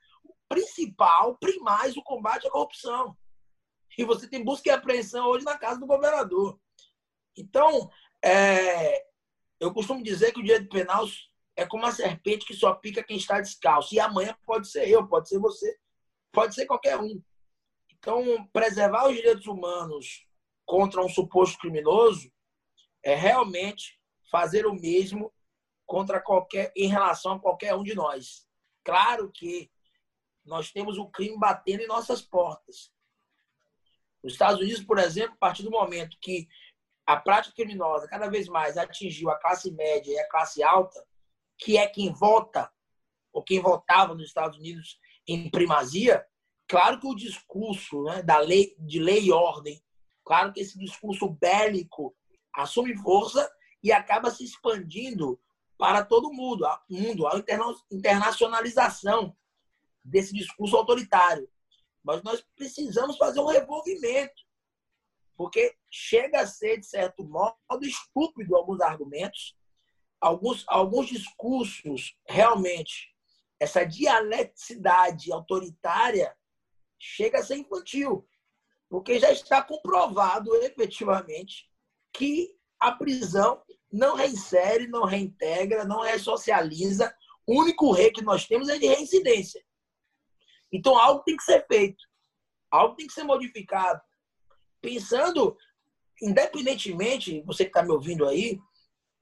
principal, 0.49 1.37
primais, 1.39 1.97
o 1.97 2.03
combate 2.03 2.47
à 2.47 2.51
corrupção 2.51 3.17
e 3.97 4.05
você 4.05 4.29
tem 4.29 4.45
busca 4.45 4.69
e 4.69 4.73
apreensão 4.73 5.27
hoje 5.27 5.45
na 5.45 5.59
casa 5.59 5.81
do 5.81 5.87
governador. 5.87 6.59
Então, 7.37 7.91
é, 8.25 9.05
eu 9.59 9.73
costumo 9.73 10.03
dizer 10.03 10.33
que 10.33 10.41
o 10.41 10.43
direito 10.43 10.69
penal 10.69 11.05
é 11.59 11.67
como 11.67 11.83
uma 11.83 11.91
serpente 11.91 12.47
que 12.47 12.55
só 12.55 12.73
pica 12.73 13.03
quem 13.03 13.17
está 13.17 13.41
descalço. 13.41 13.93
E 13.93 13.99
amanhã 13.99 14.33
pode 14.47 14.69
ser 14.71 14.89
eu, 14.89 15.05
pode 15.09 15.29
ser 15.29 15.41
você, 15.41 15.77
pode 16.31 16.55
ser 16.55 16.67
qualquer 16.67 16.97
um. 17.01 17.21
Então, 17.91 18.49
preservar 18.53 19.09
os 19.09 19.17
direitos 19.17 19.47
humanos 19.49 20.25
contra 20.65 21.05
um 21.05 21.09
suposto 21.09 21.59
criminoso 21.59 22.33
é 23.03 23.17
realmente 23.17 24.01
fazer 24.31 24.67
o 24.67 24.73
mesmo 24.73 25.35
contra 25.85 26.21
qualquer 26.21 26.73
em 26.77 26.87
relação 26.87 27.33
a 27.33 27.41
qualquer 27.41 27.75
um 27.75 27.83
de 27.83 27.93
nós. 27.97 28.47
Claro 28.85 29.29
que 29.29 29.69
nós 30.45 30.71
temos 30.71 30.97
o 30.97 31.09
crime 31.09 31.37
batendo 31.37 31.83
em 31.83 31.89
nossas 31.89 32.23
portas. 32.23 32.93
Nos 34.23 34.35
Estados 34.35 34.61
Unidos, 34.61 34.85
por 34.85 34.99
exemplo, 34.99 35.35
a 35.35 35.39
partir 35.39 35.65
do 35.65 35.73
momento 35.73 36.17
que 36.21 36.47
a 37.05 37.17
prática 37.17 37.57
criminosa 37.57 38.07
cada 38.07 38.29
vez 38.29 38.47
mais 38.47 38.79
atingiu 38.79 39.29
a 39.29 39.41
classe 39.41 39.73
média 39.73 40.13
e 40.13 40.19
a 40.21 40.29
classe 40.29 40.63
alta, 40.63 41.08
que 41.59 41.77
é 41.77 41.87
quem 41.87 42.13
vota, 42.13 42.71
ou 43.33 43.43
quem 43.43 43.61
votava 43.61 44.15
nos 44.15 44.29
Estados 44.29 44.59
Unidos 44.59 44.99
em 45.27 45.51
primazia, 45.51 46.25
claro 46.67 47.01
que 47.01 47.07
o 47.07 47.15
discurso 47.15 48.03
né, 48.05 48.23
da 48.23 48.39
lei, 48.39 48.75
de 48.79 48.99
lei 48.99 49.25
e 49.25 49.33
ordem, 49.33 49.83
claro 50.25 50.53
que 50.53 50.61
esse 50.61 50.79
discurso 50.79 51.29
bélico 51.29 52.17
assume 52.55 52.97
força 52.97 53.51
e 53.83 53.93
acaba 53.93 54.31
se 54.31 54.45
expandindo 54.45 55.41
para 55.77 56.05
todo 56.05 56.33
mundo, 56.33 56.67
a 56.67 56.83
mundo, 56.89 57.27
a 57.27 57.43
internacionalização 57.91 59.37
desse 60.05 60.35
discurso 60.35 60.77
autoritário. 60.77 61.49
Mas 62.03 62.23
nós 62.23 62.45
precisamos 62.57 63.17
fazer 63.17 63.41
um 63.41 63.47
revolvimento, 63.47 64.43
porque 65.37 65.77
chega 65.89 66.41
a 66.41 66.47
ser, 66.47 66.79
de 66.79 66.87
certo 66.87 67.25
modo, 67.25 67.57
estúpido 67.83 68.57
alguns 68.57 68.81
argumentos, 68.81 69.57
alguns, 70.21 70.65
alguns 70.69 71.09
discursos 71.09 72.17
realmente, 72.27 73.15
essa 73.61 73.85
dialeticidade 73.85 75.33
autoritária 75.33 76.35
chega 76.99 77.39
a 77.39 77.43
ser 77.43 77.57
infantil, 77.57 78.29
porque 78.89 79.19
já 79.19 79.31
está 79.31 79.63
comprovado 79.63 80.55
efetivamente 80.57 81.69
que 82.13 82.57
a 82.81 82.93
prisão 82.93 83.63
não 83.93 84.15
reinsere, 84.15 84.87
não 84.87 85.05
reintegra, 85.05 85.85
não 85.85 86.01
ressocializa. 86.01 87.15
O 87.47 87.61
único 87.61 87.93
rei 87.93 88.11
que 88.11 88.23
nós 88.23 88.47
temos 88.47 88.69
é 88.69 88.79
de 88.79 88.87
reincidência. 88.87 89.63
Então, 90.71 90.99
algo 90.99 91.23
tem 91.23 91.37
que 91.37 91.43
ser 91.43 91.67
feito. 91.67 92.05
Algo 92.71 92.95
tem 92.95 93.07
que 93.07 93.13
ser 93.13 93.25
modificado. 93.25 94.01
Pensando, 94.81 95.57
independentemente, 96.23 97.43
você 97.43 97.65
que 97.65 97.71
está 97.71 97.83
me 97.83 97.91
ouvindo 97.91 98.27
aí, 98.27 98.59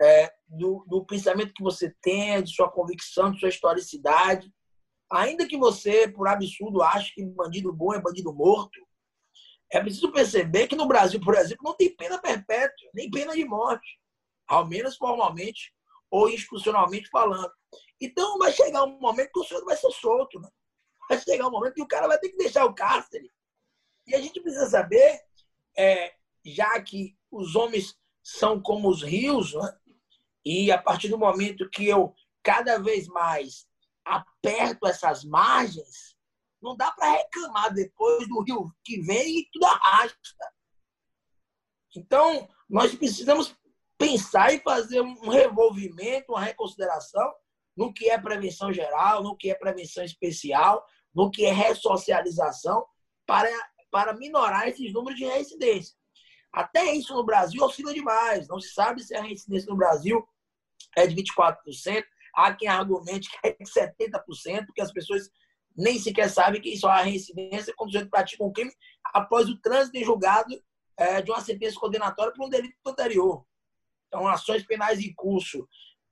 é, 0.01 0.33
do, 0.47 0.85
do, 0.89 1.05
pensamento 1.05 1.55
que 1.55 1.63
você 1.63 1.95
tem, 2.03 2.43
de 2.43 2.55
sua 2.55 2.71
convicção, 2.71 3.33
de 3.33 3.41
sua 3.41 3.49
historicidade, 3.49 4.53
ainda 5.11 5.47
que 5.47 5.57
você, 5.57 6.09
por 6.09 6.29
absurdo, 6.29 6.83
ache 6.83 7.15
que 7.15 7.25
bandido 7.25 7.73
bom 7.73 7.95
é 7.95 8.01
bandido 8.01 8.33
morto, 8.33 8.79
é 9.73 9.81
preciso 9.81 10.13
perceber 10.13 10.69
que 10.69 10.77
no 10.77 10.87
Brasil, 10.87 11.21
por 11.21 11.35
exemplo, 11.35 11.65
não 11.65 11.77
tem 11.77 11.95
pena 11.95 12.21
perpétua, 12.21 12.91
nem 12.95 13.11
pena 13.11 13.35
de 13.35 13.45
morte, 13.45 13.99
ao 14.47 14.67
menos 14.67 14.97
formalmente 14.97 15.73
ou 16.11 16.29
institucionalmente 16.29 17.09
falando. 17.09 17.51
Então 18.01 18.39
vai 18.39 18.53
chegar 18.53 18.85
um 18.85 18.99
momento 19.01 19.31
que 19.33 19.41
o 19.41 19.45
senhor 19.45 19.65
vai 19.65 19.77
ser 19.77 19.91
solto, 19.91 20.39
né? 20.41 20.49
vai 21.09 21.21
chegar 21.21 21.49
um 21.49 21.51
momento 21.51 21.75
que 21.75 21.83
o 21.83 21.89
cara 21.89 22.07
vai 22.07 22.19
ter 22.19 22.31
que 22.31 22.37
deixar 22.37 22.65
o 22.65 22.75
cárcere. 22.75 23.31
E 24.07 24.15
a 24.15 24.21
gente 24.21 24.41
precisa 24.41 24.69
saber, 24.69 25.21
é, 25.77 26.15
já 26.45 26.81
que 26.81 27.17
os 27.31 27.57
homens 27.57 27.97
são 28.23 28.61
como 28.61 28.89
os 28.89 29.03
rios, 29.03 29.55
né? 29.55 29.79
E 30.47 30.71
a 30.71 30.81
partir 30.81 31.09
do 31.09 31.19
momento 31.19 31.69
que 31.69 31.89
eu 31.89 32.15
cada 32.41 32.79
vez 32.79 33.09
mais 33.09 33.67
aperto 34.05 34.87
essas 34.87 35.25
margens, 35.25 36.15
não 36.63 36.77
dá 36.77 36.93
para 36.93 37.11
reclamar 37.11 37.75
depois 37.75 38.29
do 38.29 38.43
rio 38.43 38.73
que 38.85 39.01
vem 39.01 39.41
e 39.41 39.49
tudo 39.53 39.67
arrasta. 39.67 40.53
Então, 41.97 42.49
nós 42.71 42.95
precisamos 42.95 43.57
pensar 43.99 44.55
e 44.55 44.61
fazer 44.61 45.01
um 45.01 45.29
revolvimento, 45.29 46.31
uma 46.31 46.45
reconsideração 46.45 47.35
no 47.77 47.93
que 47.93 48.09
é 48.09 48.17
prevenção 48.17 48.73
geral, 48.73 49.25
no 49.25 49.37
que 49.37 49.51
é 49.51 49.55
prevenção 49.55 50.05
especial, 50.05 50.87
no 51.13 51.29
que 51.29 51.45
é 51.45 51.53
ressocialização, 51.53 52.87
para, 53.27 53.51
para 53.91 54.15
minorar 54.15 54.69
esses 54.69 54.93
números 54.93 55.19
de 55.19 55.25
reincidência. 55.25 55.97
Até 56.53 56.93
isso 56.93 57.15
no 57.15 57.25
Brasil 57.25 57.63
oscila 57.65 57.93
demais. 57.93 58.47
Não 58.47 58.61
se 58.61 58.73
sabe 58.73 59.03
se 59.03 59.13
a 59.15 59.21
reincidência 59.21 59.69
no 59.69 59.77
Brasil 59.77 60.27
é 60.97 61.07
de 61.07 61.15
24%. 61.15 62.05
Há 62.35 62.55
quem 62.55 62.69
argumente 62.69 63.31
que 63.31 63.39
é 63.49 63.53
de 63.53 63.71
70%, 63.71 64.67
porque 64.67 64.83
as 64.83 64.93
pessoas 64.93 65.31
nem 65.77 65.99
sequer 65.99 66.31
sabem 66.31 66.61
que 66.61 66.77
só 66.77 66.89
há 66.89 67.03
reincidência 67.03 67.75
quando 67.77 67.91
o 67.91 67.93
sujeito 67.93 68.11
pratica 68.11 68.45
um 68.45 68.53
crime 68.53 68.73
após 69.13 69.49
o 69.49 69.61
trânsito 69.61 69.97
em 69.97 70.05
julgado 70.05 70.59
é, 70.97 71.21
de 71.21 71.31
uma 71.31 71.41
sentença 71.41 71.79
condenatória 71.79 72.33
por 72.33 72.47
um 72.47 72.49
delito 72.49 72.75
anterior. 72.87 73.45
Então, 74.09 74.27
ações 74.27 74.65
penais 74.65 75.01
em 75.01 75.13
curso 75.15 75.69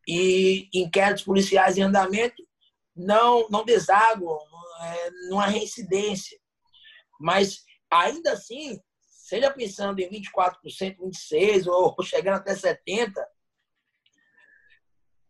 e 0.06 0.68
inquéritos 0.74 1.24
policiais 1.24 1.78
em 1.78 1.82
andamento 1.82 2.46
não, 2.94 3.48
não 3.48 3.64
desaguam 3.64 4.38
é, 4.80 5.10
numa 5.30 5.46
reincidência. 5.46 6.38
Mas, 7.18 7.64
ainda 7.90 8.32
assim, 8.32 8.78
seja 9.00 9.50
pensando 9.50 10.00
em 10.00 10.10
24%, 10.10 10.96
26% 10.98 11.66
ou 11.68 11.96
chegando 12.02 12.36
até 12.36 12.54
70%, 12.54 13.12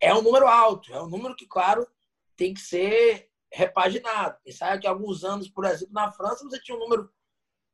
é 0.04 0.14
um 0.14 0.23
número 0.23 0.46
alto. 0.46 0.92
É 0.92 1.02
um 1.02 1.08
número 1.08 1.34
que, 1.34 1.46
claro, 1.46 1.87
tem 2.37 2.52
que 2.52 2.61
ser 2.61 3.30
repaginado. 3.52 4.37
Sabe 4.52 4.82
que 4.82 4.87
alguns 4.87 5.25
anos, 5.25 5.49
por 5.49 5.64
exemplo, 5.64 5.94
na 5.94 6.12
França, 6.12 6.44
você 6.44 6.61
tinha 6.61 6.76
um 6.76 6.80
número 6.80 7.11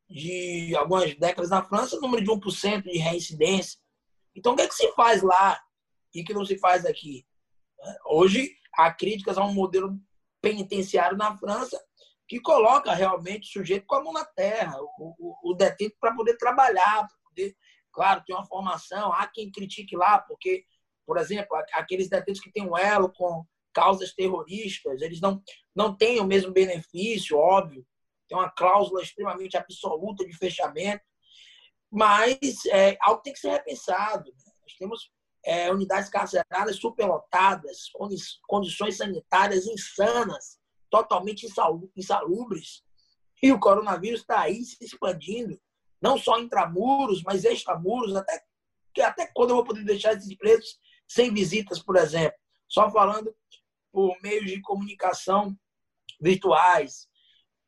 de 0.08 0.74
algumas 0.76 1.14
décadas 1.14 1.50
na 1.50 1.62
França, 1.62 1.96
um 1.96 2.00
número 2.00 2.22
de 2.22 2.30
1% 2.30 2.82
de 2.82 2.98
reincidência. 2.98 3.78
Então, 4.34 4.52
o 4.52 4.56
que 4.56 4.62
é 4.62 4.68
que 4.68 4.74
se 4.74 4.92
faz 4.92 5.22
lá 5.22 5.60
e 6.14 6.22
que 6.22 6.34
não 6.34 6.44
se 6.44 6.58
faz 6.58 6.84
aqui? 6.86 7.26
Hoje, 8.06 8.54
há 8.74 8.92
críticas 8.92 9.38
a 9.38 9.44
um 9.44 9.52
modelo 9.52 9.98
penitenciário 10.40 11.16
na 11.16 11.36
França 11.36 11.80
que 12.28 12.40
coloca 12.40 12.94
realmente 12.94 13.48
o 13.48 13.52
sujeito 13.52 13.86
com 13.86 13.96
a 13.96 14.04
mão 14.04 14.12
na 14.12 14.24
terra, 14.24 14.76
o, 14.80 15.14
o, 15.18 15.50
o 15.50 15.54
detento 15.54 15.96
para 16.00 16.14
poder 16.14 16.36
trabalhar, 16.36 17.08
para 17.08 17.18
poder, 17.24 17.56
claro, 17.92 18.22
ter 18.24 18.32
uma 18.34 18.46
formação. 18.46 19.12
Há 19.12 19.26
quem 19.26 19.50
critique 19.50 19.96
lá, 19.96 20.20
porque, 20.20 20.64
por 21.10 21.18
exemplo, 21.18 21.56
aqueles 21.72 22.08
detentos 22.08 22.40
que 22.40 22.52
têm 22.52 22.62
um 22.62 22.78
elo 22.78 23.12
com 23.12 23.44
causas 23.74 24.14
terroristas, 24.14 25.02
eles 25.02 25.20
não, 25.20 25.42
não 25.74 25.92
têm 25.92 26.20
o 26.20 26.24
mesmo 26.24 26.52
benefício, 26.52 27.36
óbvio. 27.36 27.84
Tem 28.28 28.38
uma 28.38 28.48
cláusula 28.48 29.02
extremamente 29.02 29.56
absoluta 29.56 30.24
de 30.24 30.32
fechamento, 30.36 31.02
mas 31.90 32.64
é, 32.66 32.96
algo 33.00 33.22
tem 33.22 33.32
que 33.32 33.40
ser 33.40 33.50
repensado. 33.50 34.30
Né? 34.30 34.52
Nós 34.62 34.72
temos 34.78 35.10
é, 35.44 35.72
unidades 35.72 36.08
carcerárias 36.08 36.76
superlotadas, 36.76 37.90
condições 38.46 38.96
sanitárias 38.96 39.66
insanas, 39.66 40.60
totalmente 40.88 41.44
insalubres. 41.96 42.84
E 43.42 43.50
o 43.50 43.58
coronavírus 43.58 44.20
está 44.20 44.42
aí 44.42 44.62
se 44.62 44.76
expandindo, 44.80 45.60
não 46.00 46.16
só 46.16 46.38
intramuros, 46.38 47.20
mas 47.24 47.44
extramuros, 47.44 48.14
até, 48.14 48.44
até 49.02 49.26
quando 49.34 49.50
eu 49.50 49.56
vou 49.56 49.64
poder 49.64 49.84
deixar 49.84 50.12
esses 50.12 50.36
presos 50.36 50.78
sem 51.10 51.34
visitas, 51.34 51.80
por 51.80 51.96
exemplo. 51.96 52.38
Só 52.68 52.88
falando 52.88 53.34
por 53.90 54.16
meios 54.22 54.48
de 54.48 54.60
comunicação 54.60 55.58
virtuais 56.20 57.08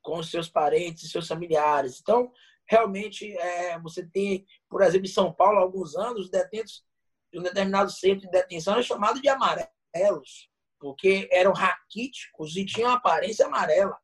com 0.01 0.23
seus 0.23 0.49
parentes 0.49 1.11
seus 1.11 1.27
familiares. 1.27 1.99
Então, 2.01 2.31
realmente, 2.69 3.37
é, 3.37 3.81
você 3.81 4.07
tem, 4.07 4.47
por 4.69 4.81
exemplo, 4.81 5.07
em 5.07 5.13
São 5.13 5.33
Paulo, 5.33 5.59
há 5.59 5.63
alguns 5.63 5.97
anos, 5.97 6.27
os 6.27 6.31
detentos 6.31 6.85
de 7.33 7.41
um 7.41 7.43
determinado 7.43 7.91
centro 7.91 8.21
de 8.21 8.31
detenção 8.31 8.75
eram 8.75 8.83
chamados 8.85 9.21
de 9.21 9.29
amarelos, 9.29 10.49
porque 10.79 11.29
eram 11.33 11.53
raquíticos 11.53 12.57
e 12.57 12.65
tinham 12.65 12.93
aparência 12.93 13.47
amarela. 13.47 13.99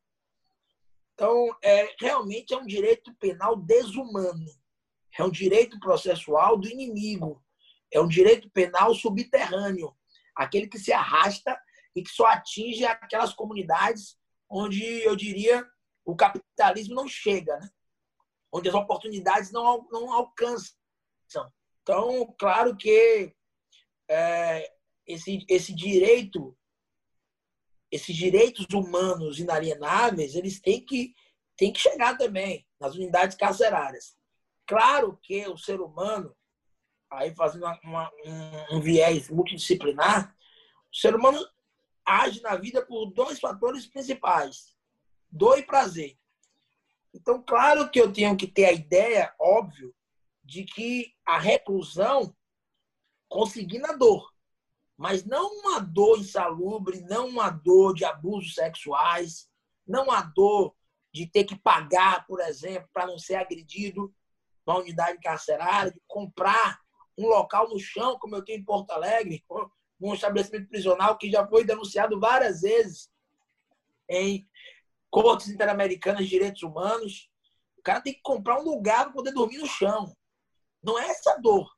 Então, 1.15 1.57
é, 1.63 1.95
realmente 2.01 2.55
é 2.55 2.57
um 2.57 2.67
direito 2.67 3.15
penal 3.21 3.55
desumano. 3.55 4.47
É 5.17 5.23
um 5.23 5.31
direito 5.31 5.79
processual 5.79 6.57
do 6.57 6.69
inimigo. 6.69 7.43
É 7.93 8.01
um 8.01 8.09
direito 8.09 8.51
penal 8.51 8.95
subterrâneo. 8.95 9.97
Aquele 10.35 10.69
que 10.69 10.79
se 10.79 10.93
arrasta 10.93 11.59
e 11.95 12.03
que 12.03 12.11
só 12.11 12.27
atinge 12.27 12.85
aquelas 12.85 13.33
comunidades 13.33 14.19
onde, 14.49 14.85
eu 15.03 15.17
diria, 15.17 15.67
o 16.05 16.17
capitalismo 16.17 16.95
não 16.95 17.07
chega, 17.07 17.57
né? 17.59 17.71
onde 18.53 18.69
as 18.69 18.75
oportunidades 18.75 19.51
não, 19.51 19.87
não 19.91 20.13
alcançam. 20.13 20.75
Então, 21.83 22.35
claro 22.39 22.77
que 22.77 23.35
é, 24.09 24.73
esse, 25.07 25.45
esse 25.49 25.75
direito, 25.75 26.57
esses 27.91 28.15
direitos 28.15 28.67
humanos 28.73 29.39
inalienáveis, 29.39 30.35
eles 30.35 30.61
têm 30.61 30.85
que, 30.85 31.15
têm 31.57 31.73
que 31.73 31.81
chegar 31.81 32.17
também 32.17 32.67
nas 32.81 32.95
unidades 32.95 33.37
carcerárias. 33.37 34.17
Claro 34.67 35.19
que 35.23 35.47
o 35.49 35.57
ser 35.57 35.81
humano, 35.81 36.37
aí 37.11 37.35
fazendo 37.35 37.65
uma, 37.65 37.81
uma, 37.83 38.13
um, 38.25 38.77
um 38.77 38.81
viés 38.81 39.29
multidisciplinar, 39.31 40.35
o 40.93 40.97
ser 40.97 41.15
humano 41.15 41.39
age 42.05 42.41
na 42.43 42.57
vida 42.57 42.85
por 42.85 43.07
dois 43.07 43.39
fatores 43.39 43.87
principais: 43.87 44.77
dor 45.31 45.59
e 45.59 45.63
prazer. 45.63 46.19
Então, 47.13 47.43
claro 47.43 47.91
que 47.91 48.01
eu 48.01 48.13
tenho 48.13 48.37
que 48.37 48.47
ter 48.47 48.67
a 48.67 48.73
ideia, 48.73 49.35
óbvio, 49.39 49.95
de 50.45 50.65
que 50.65 51.15
a 51.27 51.39
reclusão 51.39 52.35
consigna 53.29 53.97
dor, 53.97 54.33
mas 54.97 55.25
não 55.25 55.61
uma 55.61 55.81
dor 55.81 56.19
insalubre, 56.19 57.01
não 57.03 57.29
uma 57.29 57.51
dor 57.51 57.95
de 57.95 58.05
abusos 58.05 58.55
sexuais, 58.55 59.49
não 59.87 60.11
a 60.11 60.23
dor 60.23 60.75
de 61.13 61.27
ter 61.27 61.45
que 61.45 61.57
pagar, 61.57 62.27
por 62.27 62.41
exemplo, 62.41 62.89
para 62.93 63.07
não 63.07 63.19
ser 63.19 63.37
agredido 63.37 64.15
numa 64.67 64.81
unidade 64.81 65.19
carcerária, 65.21 65.91
de 65.91 66.01
comprar 66.07 66.81
um 67.19 67.27
local 67.27 67.69
no 67.69 67.79
chão, 67.79 68.19
como 68.19 68.37
eu 68.37 68.45
tenho 68.45 68.61
em 68.61 68.65
Porto 68.65 68.93
Alegre, 68.93 69.45
um 70.01 70.15
estabelecimento 70.15 70.69
prisional 70.69 71.19
que 71.19 71.31
já 71.31 71.47
foi 71.47 71.65
denunciado 71.65 72.19
várias 72.21 72.61
vezes 72.61 73.11
em 74.09 74.49
cortes 75.11 75.49
interamericanas 75.49 76.23
de 76.23 76.31
direitos 76.31 76.63
humanos. 76.63 77.29
O 77.77 77.83
cara 77.83 78.01
tem 78.01 78.15
que 78.15 78.23
comprar 78.23 78.61
um 78.61 78.65
lugar 78.65 79.05
para 79.05 79.13
poder 79.13 79.33
dormir 79.33 79.59
no 79.59 79.67
chão. 79.67 80.15
Não 80.83 80.99
é 80.99 81.09
essa 81.09 81.37
dor. 81.37 81.69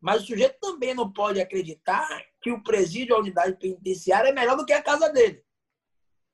Mas 0.00 0.22
o 0.22 0.26
sujeito 0.26 0.58
também 0.60 0.94
não 0.94 1.12
pode 1.12 1.40
acreditar 1.40 2.08
que 2.40 2.50
o 2.50 2.62
presídio, 2.62 3.14
a 3.14 3.20
unidade 3.20 3.56
penitenciária, 3.56 4.30
é 4.30 4.32
melhor 4.32 4.56
do 4.56 4.66
que 4.66 4.72
a 4.72 4.82
casa 4.82 5.08
dele. 5.10 5.44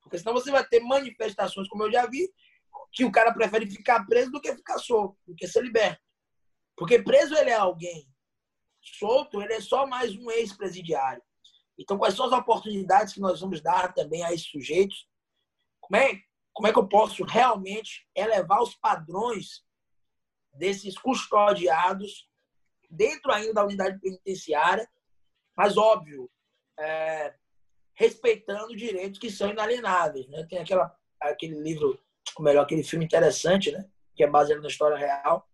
Porque 0.00 0.18
senão 0.18 0.32
você 0.32 0.50
vai 0.50 0.66
ter 0.66 0.80
manifestações, 0.80 1.68
como 1.68 1.82
eu 1.82 1.92
já 1.92 2.06
vi, 2.06 2.32
que 2.92 3.04
o 3.04 3.12
cara 3.12 3.32
prefere 3.34 3.70
ficar 3.70 4.06
preso 4.06 4.30
do 4.30 4.40
que 4.40 4.54
ficar 4.54 4.78
solto, 4.78 5.18
do 5.26 5.34
que 5.34 5.46
ser 5.46 5.62
liberto. 5.62 6.00
Porque 6.76 7.02
preso 7.02 7.34
ele 7.34 7.50
é 7.50 7.56
alguém, 7.56 8.08
solto 8.96 9.42
ele 9.42 9.54
é 9.54 9.60
só 9.60 9.86
mais 9.86 10.14
um 10.16 10.30
ex-presidiário. 10.30 11.22
Então, 11.78 11.96
quais 11.96 12.14
são 12.14 12.26
as 12.26 12.32
oportunidades 12.32 13.14
que 13.14 13.20
nós 13.20 13.40
vamos 13.40 13.60
dar 13.60 13.94
também 13.94 14.24
a 14.24 14.32
esses 14.32 14.48
sujeitos? 14.48 15.08
Como 15.80 15.96
é, 15.96 16.20
como 16.52 16.66
é 16.66 16.72
que 16.72 16.78
eu 16.78 16.88
posso 16.88 17.24
realmente 17.24 18.06
elevar 18.14 18.62
os 18.62 18.74
padrões 18.74 19.64
desses 20.52 20.98
custodiados 20.98 22.28
dentro 22.90 23.30
ainda 23.30 23.54
da 23.54 23.64
unidade 23.64 24.00
penitenciária, 24.00 24.88
mas 25.56 25.76
óbvio, 25.76 26.28
é, 26.78 27.34
respeitando 27.94 28.74
direitos 28.74 29.18
que 29.18 29.30
são 29.30 29.50
inalienáveis. 29.50 30.26
Né? 30.28 30.44
Tem 30.48 30.58
aquela, 30.58 30.96
aquele 31.20 31.60
livro, 31.60 32.00
ou 32.36 32.44
melhor, 32.44 32.62
aquele 32.62 32.82
filme 32.82 33.04
interessante, 33.04 33.70
né? 33.70 33.88
que 34.16 34.24
é 34.24 34.26
baseado 34.26 34.62
na 34.62 34.68
história 34.68 34.96
real, 34.96 35.48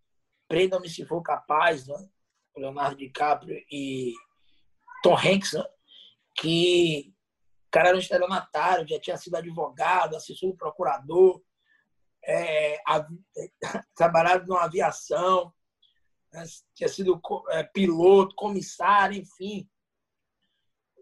Prenda-me 0.48 0.88
se 0.88 1.04
for 1.04 1.22
capaz, 1.22 1.86
né? 1.86 2.08
Leonardo 2.56 2.96
DiCaprio 2.96 3.62
e 3.70 4.12
Tom 5.02 5.16
Hanks, 5.16 5.52
né? 5.52 5.64
que 6.36 7.12
o 7.66 7.70
cara 7.70 7.88
era 7.88 7.96
um 7.96 8.00
estelionatário, 8.00 8.88
já 8.88 9.00
tinha 9.00 9.16
sido 9.16 9.36
advogado, 9.36 10.16
assessor 10.16 10.50
do 10.50 10.56
procurador, 10.56 11.42
é, 12.24 12.80
trabalhado 13.94 14.46
numa 14.46 14.64
aviação, 14.64 15.52
né? 16.32 16.44
tinha 16.74 16.88
sido 16.88 17.20
é, 17.50 17.62
piloto, 17.62 18.34
comissário, 18.34 19.18
enfim. 19.18 19.68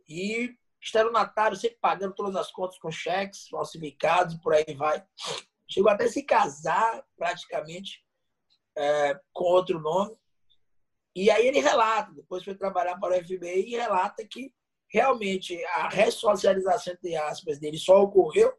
E 0.09 0.55
estelionatário, 0.81 1.57
sempre 1.57 1.79
pagando 1.81 2.15
todas 2.15 2.35
as 2.35 2.51
contas 2.51 2.79
com 2.79 2.91
cheques 2.91 3.49
falsificados, 3.49 4.35
por 4.37 4.53
aí 4.53 4.75
vai. 4.77 5.05
Chegou 5.69 5.91
até 5.91 6.05
a 6.05 6.11
se 6.11 6.23
casar, 6.23 7.05
praticamente, 7.17 8.05
é, 8.77 9.19
com 9.33 9.45
outro 9.45 9.81
nome. 9.81 10.17
E 11.15 11.31
aí 11.31 11.47
ele 11.47 11.61
relata, 11.61 12.13
depois 12.13 12.43
foi 12.43 12.55
trabalhar 12.55 12.99
para 12.99 13.19
o 13.19 13.25
FBI 13.25 13.67
e 13.67 13.77
relata 13.77 14.27
que 14.27 14.53
realmente 14.91 15.63
a 15.67 15.89
ressocialização, 15.89 16.95
entre 16.95 17.17
aspas, 17.17 17.59
dele 17.59 17.79
só 17.79 18.03
ocorreu 18.03 18.53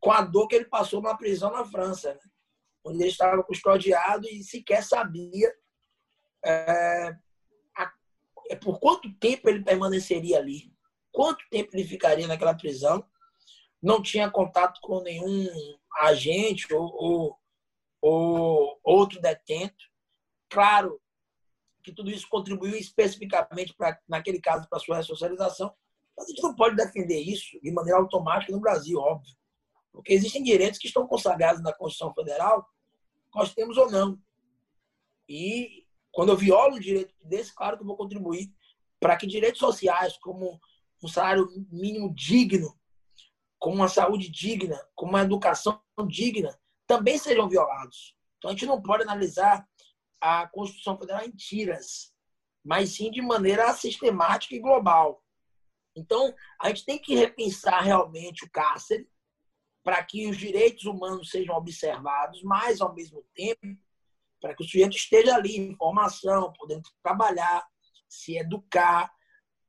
com 0.00 0.10
a 0.10 0.22
dor 0.22 0.48
que 0.48 0.56
ele 0.56 0.64
passou 0.64 1.00
na 1.00 1.16
prisão 1.16 1.50
na 1.52 1.64
França, 1.64 2.14
né? 2.14 2.20
onde 2.84 3.02
ele 3.02 3.10
estava 3.10 3.42
custodiado 3.42 4.28
e 4.28 4.42
sequer 4.42 4.82
sabia 4.82 5.52
é, 6.44 7.16
a, 7.76 7.92
é, 8.50 8.56
por 8.56 8.80
quanto 8.80 9.12
tempo 9.14 9.48
ele 9.48 9.62
permaneceria 9.62 10.38
ali, 10.38 10.72
quanto 11.12 11.44
tempo 11.50 11.70
ele 11.74 11.84
ficaria 11.84 12.26
naquela 12.26 12.54
prisão. 12.54 13.04
Não 13.80 14.00
tinha 14.00 14.30
contato 14.30 14.80
com 14.80 15.00
nenhum 15.00 15.48
agente 16.00 16.72
ou, 16.72 16.84
ou, 16.94 17.38
ou 18.00 18.80
outro 18.84 19.20
detento. 19.20 19.84
Claro 20.48 21.01
que 21.82 21.92
tudo 21.92 22.10
isso 22.10 22.28
contribuiu 22.28 22.76
especificamente, 22.76 23.74
para 23.74 23.98
naquele 24.08 24.40
caso, 24.40 24.68
para 24.68 24.78
a 24.78 24.80
sua 24.80 24.96
ressocialização, 24.96 25.74
mas 26.16 26.26
a 26.26 26.28
gente 26.28 26.42
não 26.42 26.54
pode 26.54 26.76
defender 26.76 27.20
isso 27.20 27.58
de 27.60 27.70
maneira 27.72 27.98
automática 27.98 28.52
no 28.52 28.60
Brasil, 28.60 28.98
óbvio. 28.98 29.34
Porque 29.90 30.12
existem 30.12 30.42
direitos 30.42 30.78
que 30.78 30.86
estão 30.86 31.06
consagrados 31.06 31.62
na 31.62 31.72
Constituição 31.72 32.14
Federal, 32.14 32.66
nós 33.34 33.52
temos 33.54 33.76
ou 33.76 33.90
não. 33.90 34.18
E 35.28 35.86
quando 36.10 36.30
eu 36.30 36.36
violo 36.36 36.76
um 36.76 36.80
direito 36.80 37.14
desse, 37.22 37.54
claro 37.54 37.76
que 37.76 37.82
eu 37.82 37.86
vou 37.86 37.96
contribuir 37.96 38.52
para 39.00 39.16
que 39.16 39.26
direitos 39.26 39.58
sociais, 39.58 40.16
como 40.18 40.60
um 41.02 41.08
salário 41.08 41.48
mínimo 41.70 42.14
digno, 42.14 42.78
como 43.58 43.76
uma 43.76 43.88
saúde 43.88 44.30
digna, 44.30 44.80
como 44.94 45.12
uma 45.12 45.22
educação 45.22 45.80
digna, 46.08 46.56
também 46.86 47.18
sejam 47.18 47.48
violados. 47.48 48.16
Então 48.38 48.50
a 48.50 48.54
gente 48.54 48.66
não 48.66 48.80
pode 48.80 49.02
analisar 49.02 49.66
a 50.22 50.46
Constituição 50.46 50.96
Federal 50.96 51.24
em 51.24 51.32
tiras, 51.32 52.14
mas 52.64 52.90
sim 52.94 53.10
de 53.10 53.20
maneira 53.20 53.74
sistemática 53.74 54.54
e 54.54 54.60
global. 54.60 55.20
Então, 55.96 56.32
a 56.60 56.68
gente 56.68 56.84
tem 56.84 56.98
que 56.98 57.16
repensar 57.16 57.82
realmente 57.82 58.44
o 58.44 58.50
cárcere 58.50 59.10
para 59.82 60.02
que 60.04 60.28
os 60.28 60.38
direitos 60.38 60.84
humanos 60.84 61.28
sejam 61.28 61.56
observados, 61.56 62.40
mas, 62.44 62.80
ao 62.80 62.94
mesmo 62.94 63.26
tempo, 63.34 63.76
para 64.40 64.54
que 64.54 64.62
o 64.62 64.66
sujeito 64.66 64.96
esteja 64.96 65.34
ali 65.34 65.56
em 65.56 65.76
formação, 65.76 66.52
podendo 66.52 66.88
trabalhar, 67.02 67.66
se 68.08 68.38
educar, 68.38 69.12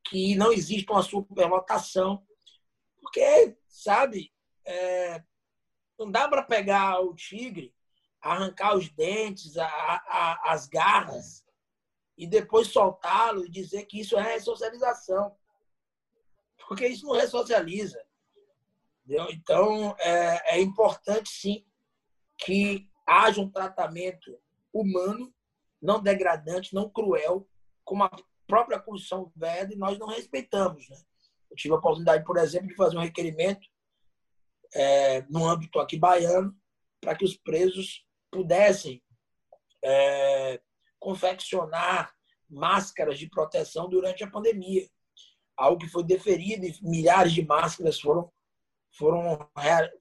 que 0.06 0.36
não 0.36 0.52
exista 0.52 0.92
uma 0.92 1.02
superlotação. 1.02 2.24
Porque, 3.00 3.56
sabe, 3.68 4.32
é, 4.64 5.20
não 5.98 6.10
dá 6.10 6.28
para 6.28 6.44
pegar 6.44 7.00
o 7.00 7.12
tigre, 7.12 7.74
arrancar 8.24 8.74
os 8.74 8.88
dentes, 8.88 9.56
a, 9.58 9.66
a, 9.66 10.52
as 10.52 10.66
garras, 10.66 11.44
e 12.16 12.26
depois 12.26 12.68
soltá-lo 12.68 13.44
e 13.44 13.50
dizer 13.50 13.84
que 13.84 14.00
isso 14.00 14.16
é 14.16 14.22
ressocialização. 14.22 15.36
Porque 16.66 16.86
isso 16.86 17.06
não 17.06 17.14
ressocializa. 17.14 18.02
Entendeu? 19.04 19.26
Então, 19.30 19.94
é, 19.98 20.56
é 20.56 20.60
importante, 20.60 21.28
sim, 21.28 21.66
que 22.38 22.88
haja 23.06 23.40
um 23.40 23.50
tratamento 23.50 24.38
humano, 24.72 25.32
não 25.82 26.02
degradante, 26.02 26.74
não 26.74 26.88
cruel, 26.88 27.46
como 27.84 28.04
a 28.04 28.10
própria 28.46 28.80
Constituição 28.80 29.30
veda 29.36 29.74
e 29.74 29.76
nós 29.76 29.98
não 29.98 30.06
respeitamos. 30.06 30.88
Né? 30.88 30.96
Eu 31.50 31.56
tive 31.56 31.74
a 31.74 31.78
oportunidade, 31.78 32.24
por 32.24 32.38
exemplo, 32.38 32.68
de 32.68 32.74
fazer 32.74 32.96
um 32.96 33.02
requerimento 33.02 33.68
é, 34.74 35.22
no 35.22 35.46
âmbito 35.46 35.78
aqui 35.78 35.98
baiano 35.98 36.56
para 37.00 37.14
que 37.14 37.24
os 37.24 37.36
presos 37.36 38.04
pudessem 38.34 39.00
é, 39.84 40.60
confeccionar 40.98 42.12
máscaras 42.50 43.16
de 43.16 43.28
proteção 43.28 43.88
durante 43.88 44.24
a 44.24 44.30
pandemia. 44.30 44.88
Algo 45.56 45.78
que 45.78 45.88
foi 45.88 46.02
deferido 46.02 46.66
e 46.66 46.76
milhares 46.82 47.32
de 47.32 47.46
máscaras 47.46 48.00
foram 48.00 48.28
foram, 48.96 49.50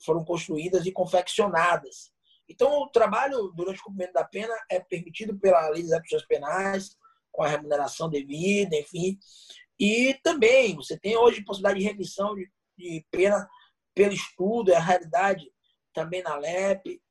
foram 0.04 0.24
construídas 0.24 0.86
e 0.86 0.92
confeccionadas. 0.92 2.12
Então, 2.48 2.82
o 2.82 2.90
trabalho 2.90 3.52
durante 3.56 3.80
o 3.80 3.84
cumprimento 3.84 4.14
da 4.14 4.24
pena 4.24 4.54
é 4.70 4.80
permitido 4.80 5.38
pela 5.40 5.70
lei 5.70 5.82
das 5.82 5.92
execuções 5.92 6.26
penais, 6.28 6.98
com 7.32 7.42
a 7.42 7.48
remuneração 7.48 8.08
devida, 8.08 8.76
enfim. 8.76 9.18
E 9.80 10.14
também, 10.24 10.76
você 10.76 10.98
tem 11.00 11.18
hoje 11.18 11.44
possibilidade 11.44 11.80
de 11.80 11.86
remissão 11.86 12.36
de, 12.36 12.52
de 12.78 13.04
pena 13.10 13.50
pelo 13.96 14.14
estudo, 14.14 14.72
é 14.72 14.76
a 14.76 14.80
realidade 14.80 15.52
também 15.92 16.22
na 16.22 16.36
LEP, 16.36 17.02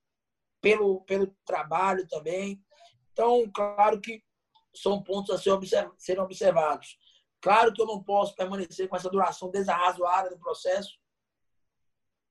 pelo, 0.62 1.02
pelo 1.02 1.26
trabalho 1.44 2.06
também. 2.08 2.64
Então, 3.12 3.50
claro 3.52 4.00
que 4.00 4.22
são 4.74 5.02
pontos 5.02 5.34
a 5.34 5.38
ser 5.38 5.50
observ 5.50 5.92
serem 5.98 6.22
observados. 6.22 6.96
Claro 7.42 7.72
que 7.72 7.82
eu 7.82 7.86
não 7.86 8.02
posso 8.02 8.34
permanecer 8.36 8.88
com 8.88 8.96
essa 8.96 9.10
duração 9.10 9.50
desarrazoada 9.50 10.30
do 10.30 10.38
processo, 10.38 10.96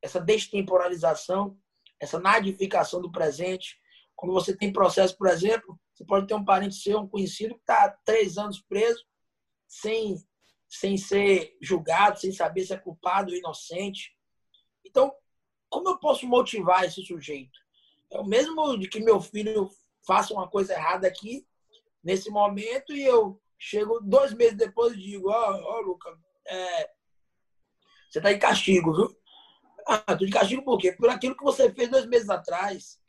essa 0.02 0.20
destemporalização, 0.20 1.60
essa 2.00 2.17
nadificação 2.17 3.02
do 3.02 3.12
presente. 3.12 3.78
Quando 4.15 4.34
você 4.34 4.56
tem 4.56 4.72
processo, 4.72 5.15
por 5.17 5.28
exemplo, 5.28 5.80
você 5.94 6.06
pode 6.06 6.28
ter 6.28 6.34
um 6.34 6.46
parente 6.46 6.76
seu, 6.76 7.00
um 7.00 7.08
conhecido, 7.08 7.56
que 7.56 7.62
está 7.62 7.89
três 8.06 8.38
anos 8.38 8.62
preso, 8.62 9.06
sem, 9.67 10.15
sem 10.70 10.98
ser 10.98 11.58
julgado, 11.62 12.20
sem 12.20 12.32
saber 12.32 12.63
se 12.63 12.74
é 12.74 12.78
culpado 12.78 13.32
ou 13.32 13.38
inocente. 13.38 14.15
Então, 14.86 15.13
como 15.70 15.89
eu 15.89 16.00
posso 16.00 16.26
motivar 16.26 16.86
esse 16.86 17.04
sujeito? 17.04 17.61
É 18.12 18.19
o 18.19 18.26
mesmo 18.26 18.78
de 18.78 18.88
que 18.88 19.00
meu 19.00 19.21
filho 19.21 19.69
faça 20.06 20.34
uma 20.34 20.50
coisa 20.50 20.74
errada 20.74 21.08
aqui, 21.08 21.47
nesse 22.04 22.30
momento, 22.30 22.93
e 22.93 23.04
eu 23.04 23.41
chego 23.58 24.00
dois 24.02 24.34
meses 24.34 24.58
depois 24.58 24.93
e 24.93 25.00
digo: 25.00 25.30
Ó, 25.30 25.52
oh, 25.52 25.78
oh, 25.78 25.82
Luca, 25.82 26.19
é, 26.47 26.89
você 28.10 28.19
está 28.19 28.32
em 28.32 28.39
castigo, 28.39 28.93
viu? 28.93 29.17
Ah, 29.88 30.15
tô 30.15 30.26
de 30.26 30.32
castigo 30.32 30.63
por 30.63 30.78
quê? 30.78 30.91
Por 30.91 31.10
aquilo 31.10 31.36
que 31.36 31.43
você 31.43 31.71
fez 31.74 31.89
dois 31.89 32.06
meses 32.06 32.30
atrás. 32.30 33.00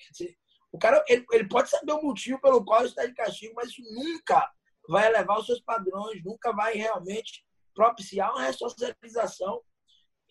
O 0.70 0.78
cara 0.78 1.04
ele, 1.08 1.26
ele 1.32 1.48
pode 1.48 1.68
saber 1.68 1.92
o 1.92 2.02
motivo 2.02 2.40
pelo 2.40 2.64
qual 2.64 2.84
está 2.84 3.04
de 3.04 3.12
castigo, 3.12 3.54
mas 3.56 3.70
isso 3.70 3.82
nunca 3.92 4.50
vai 4.88 5.06
elevar 5.06 5.38
os 5.38 5.46
seus 5.46 5.60
padrões, 5.60 6.22
nunca 6.24 6.52
vai 6.52 6.74
realmente 6.74 7.44
propiciar 7.74 8.30
uma 8.32 8.44
ressocialização. 8.44 9.62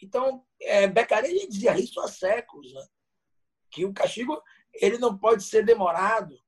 Então, 0.01 0.43
é, 0.59 0.87
Beccaria 0.87 1.47
dizia 1.47 1.77
isso 1.77 1.99
há 1.99 2.07
séculos, 2.07 2.73
né? 2.73 2.81
que 3.71 3.85
o 3.85 3.93
castigo 3.93 4.41
ele 4.73 4.97
não 4.97 5.17
pode 5.17 5.43
ser 5.43 5.65
demorado, 5.65 6.39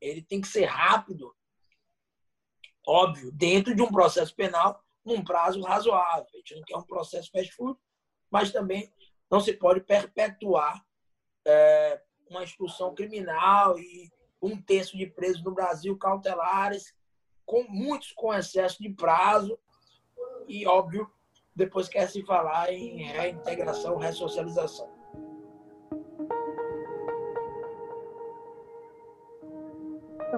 ele 0.00 0.22
tem 0.22 0.40
que 0.40 0.48
ser 0.48 0.64
rápido, 0.64 1.34
óbvio, 2.86 3.30
dentro 3.32 3.74
de 3.74 3.82
um 3.82 3.88
processo 3.88 4.34
penal, 4.34 4.82
num 5.04 5.24
prazo 5.24 5.60
razoável. 5.62 6.26
A 6.32 6.36
gente 6.36 6.56
não 6.56 6.62
quer 6.62 6.76
um 6.76 6.82
processo 6.82 7.30
fast 7.30 7.52
food, 7.54 7.78
mas 8.30 8.52
também 8.52 8.92
não 9.30 9.40
se 9.40 9.52
pode 9.52 9.80
perpetuar 9.80 10.84
é, 11.46 12.02
uma 12.28 12.42
instrução 12.42 12.94
criminal 12.94 13.78
e 13.78 14.10
um 14.40 14.60
terço 14.60 14.96
de 14.96 15.06
presos 15.06 15.42
no 15.42 15.52
Brasil 15.52 15.96
cautelares, 15.96 16.94
com 17.44 17.64
muitos 17.64 18.12
com 18.12 18.32
excesso 18.32 18.82
de 18.82 18.90
prazo 18.90 19.58
e, 20.46 20.66
óbvio, 20.66 21.10
depois 21.54 21.88
quer 21.88 22.08
se 22.08 22.22
falar 22.24 22.72
em 22.72 23.02
reintegração, 23.02 23.96
ressocialização. 23.96 24.97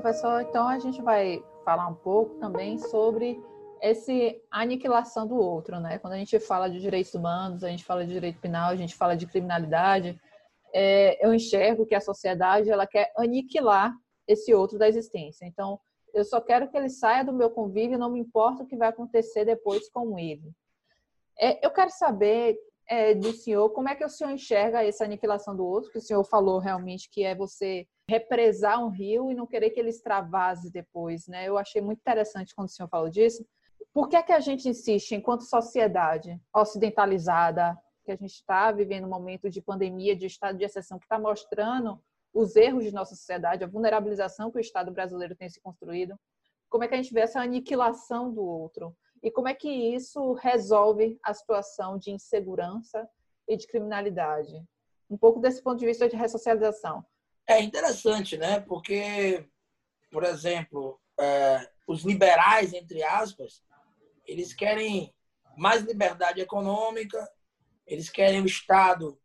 Professor, 0.01 0.41
então 0.41 0.67
a 0.67 0.79
gente 0.79 1.03
vai 1.03 1.45
falar 1.63 1.87
um 1.87 1.95
pouco 1.95 2.37
também 2.37 2.79
sobre 2.79 3.39
essa 3.83 4.11
aniquilação 4.51 5.27
do 5.27 5.37
outro, 5.37 5.79
né? 5.79 5.99
Quando 5.99 6.15
a 6.15 6.17
gente 6.17 6.41
fala 6.41 6.71
de 6.71 6.81
direitos 6.81 7.13
humanos, 7.13 7.63
a 7.63 7.69
gente 7.69 7.85
fala 7.85 8.07
de 8.07 8.11
direito 8.11 8.41
penal, 8.41 8.71
a 8.71 8.77
gente 8.77 8.95
fala 8.95 9.15
de 9.15 9.27
criminalidade, 9.27 10.19
é, 10.73 11.23
eu 11.25 11.35
enxergo 11.35 11.85
que 11.85 11.95
a 11.95 12.01
sociedade 12.01 12.71
ela 12.71 12.87
quer 12.87 13.13
aniquilar 13.15 13.95
esse 14.27 14.55
outro 14.55 14.79
da 14.79 14.89
existência. 14.89 15.45
Então, 15.45 15.79
eu 16.15 16.25
só 16.25 16.41
quero 16.41 16.71
que 16.71 16.79
ele 16.79 16.89
saia 16.89 17.23
do 17.23 17.33
meu 17.35 17.51
convívio, 17.51 17.99
não 17.99 18.11
me 18.11 18.21
importa 18.21 18.63
o 18.63 18.67
que 18.67 18.77
vai 18.77 18.89
acontecer 18.89 19.45
depois 19.45 19.91
com 19.91 20.19
ele. 20.19 20.51
É, 21.39 21.65
eu 21.65 21.71
quero 21.71 21.91
saber 21.91 22.59
é, 22.89 23.15
do 23.15 23.33
senhor 23.33 23.69
como 23.71 23.91
é 23.91 23.95
que 23.95 24.05
o 24.05 24.09
senhor 24.09 24.31
enxerga 24.31 24.83
essa 24.83 25.05
aniquilação 25.05 25.55
do 25.55 25.65
outro, 25.65 25.91
que 25.91 25.99
o 25.99 26.03
senhor 26.03 26.25
falou 26.25 26.59
realmente 26.59 27.11
que 27.11 27.23
é 27.23 27.35
você 27.35 27.87
represar 28.11 28.85
um 28.85 28.89
rio 28.89 29.31
e 29.31 29.35
não 29.35 29.47
querer 29.47 29.71
que 29.71 29.79
ele 29.79 29.91
extravase 29.91 30.71
depois, 30.73 31.29
né? 31.29 31.47
Eu 31.47 31.57
achei 31.57 31.81
muito 31.81 32.01
interessante 32.01 32.55
quando 32.55 32.67
o 32.67 32.71
senhor 32.71 32.89
falou 32.89 33.09
disso. 33.09 33.47
Por 33.93 34.09
que, 34.09 34.17
é 34.17 34.23
que 34.23 34.33
a 34.33 34.41
gente 34.41 34.69
insiste, 34.69 35.15
enquanto 35.15 35.43
sociedade 35.45 36.41
ocidentalizada, 36.53 37.79
que 38.05 38.11
a 38.11 38.17
gente 38.17 38.33
está 38.33 38.73
vivendo 38.73 39.05
um 39.05 39.11
momento 39.11 39.49
de 39.49 39.63
pandemia, 39.63 40.17
de 40.17 40.27
estado 40.27 40.59
de 40.59 40.65
exceção, 40.65 40.99
que 40.99 41.05
está 41.05 41.21
mostrando 41.21 42.03
os 42.35 42.57
erros 42.57 42.85
de 42.85 42.93
nossa 42.93 43.15
sociedade, 43.15 43.63
a 43.63 43.69
vulnerabilização 43.69 44.51
que 44.51 44.59
o 44.59 44.61
Estado 44.61 44.91
brasileiro 44.93 45.37
tem 45.37 45.49
se 45.49 45.61
construído, 45.61 46.19
como 46.69 46.85
é 46.85 46.89
que 46.89 46.95
a 46.95 46.97
gente 46.97 47.13
vê 47.13 47.21
essa 47.21 47.41
aniquilação 47.41 48.33
do 48.33 48.43
outro? 48.43 48.97
E 49.23 49.31
como 49.31 49.49
é 49.49 49.55
que 49.55 49.69
isso 49.69 50.33
resolve 50.35 51.19
a 51.23 51.35
situação 51.35 51.99
de 51.99 52.11
insegurança 52.11 53.09
e 53.49 53.57
de 53.57 53.67
criminalidade? 53.67 54.65
Um 55.09 55.19
pouco 55.19 55.41
desse 55.41 55.63
ponto 55.63 55.79
de 55.79 55.87
vista 55.87 56.09
de 56.09 56.17
ressocialização. 56.17 57.05
É 57.51 57.61
interessante, 57.61 58.37
né? 58.37 58.61
Porque, 58.61 59.45
por 60.09 60.23
exemplo, 60.23 61.01
é, 61.19 61.69
os 61.85 62.05
liberais, 62.05 62.73
entre 62.73 63.03
aspas, 63.03 63.61
eles 64.25 64.55
querem 64.55 65.13
mais 65.57 65.83
liberdade 65.83 66.41
econômica, 66.41 67.29
eles 67.85 68.09
querem 68.09 68.41
o 68.41 68.47
Estado 68.47 69.21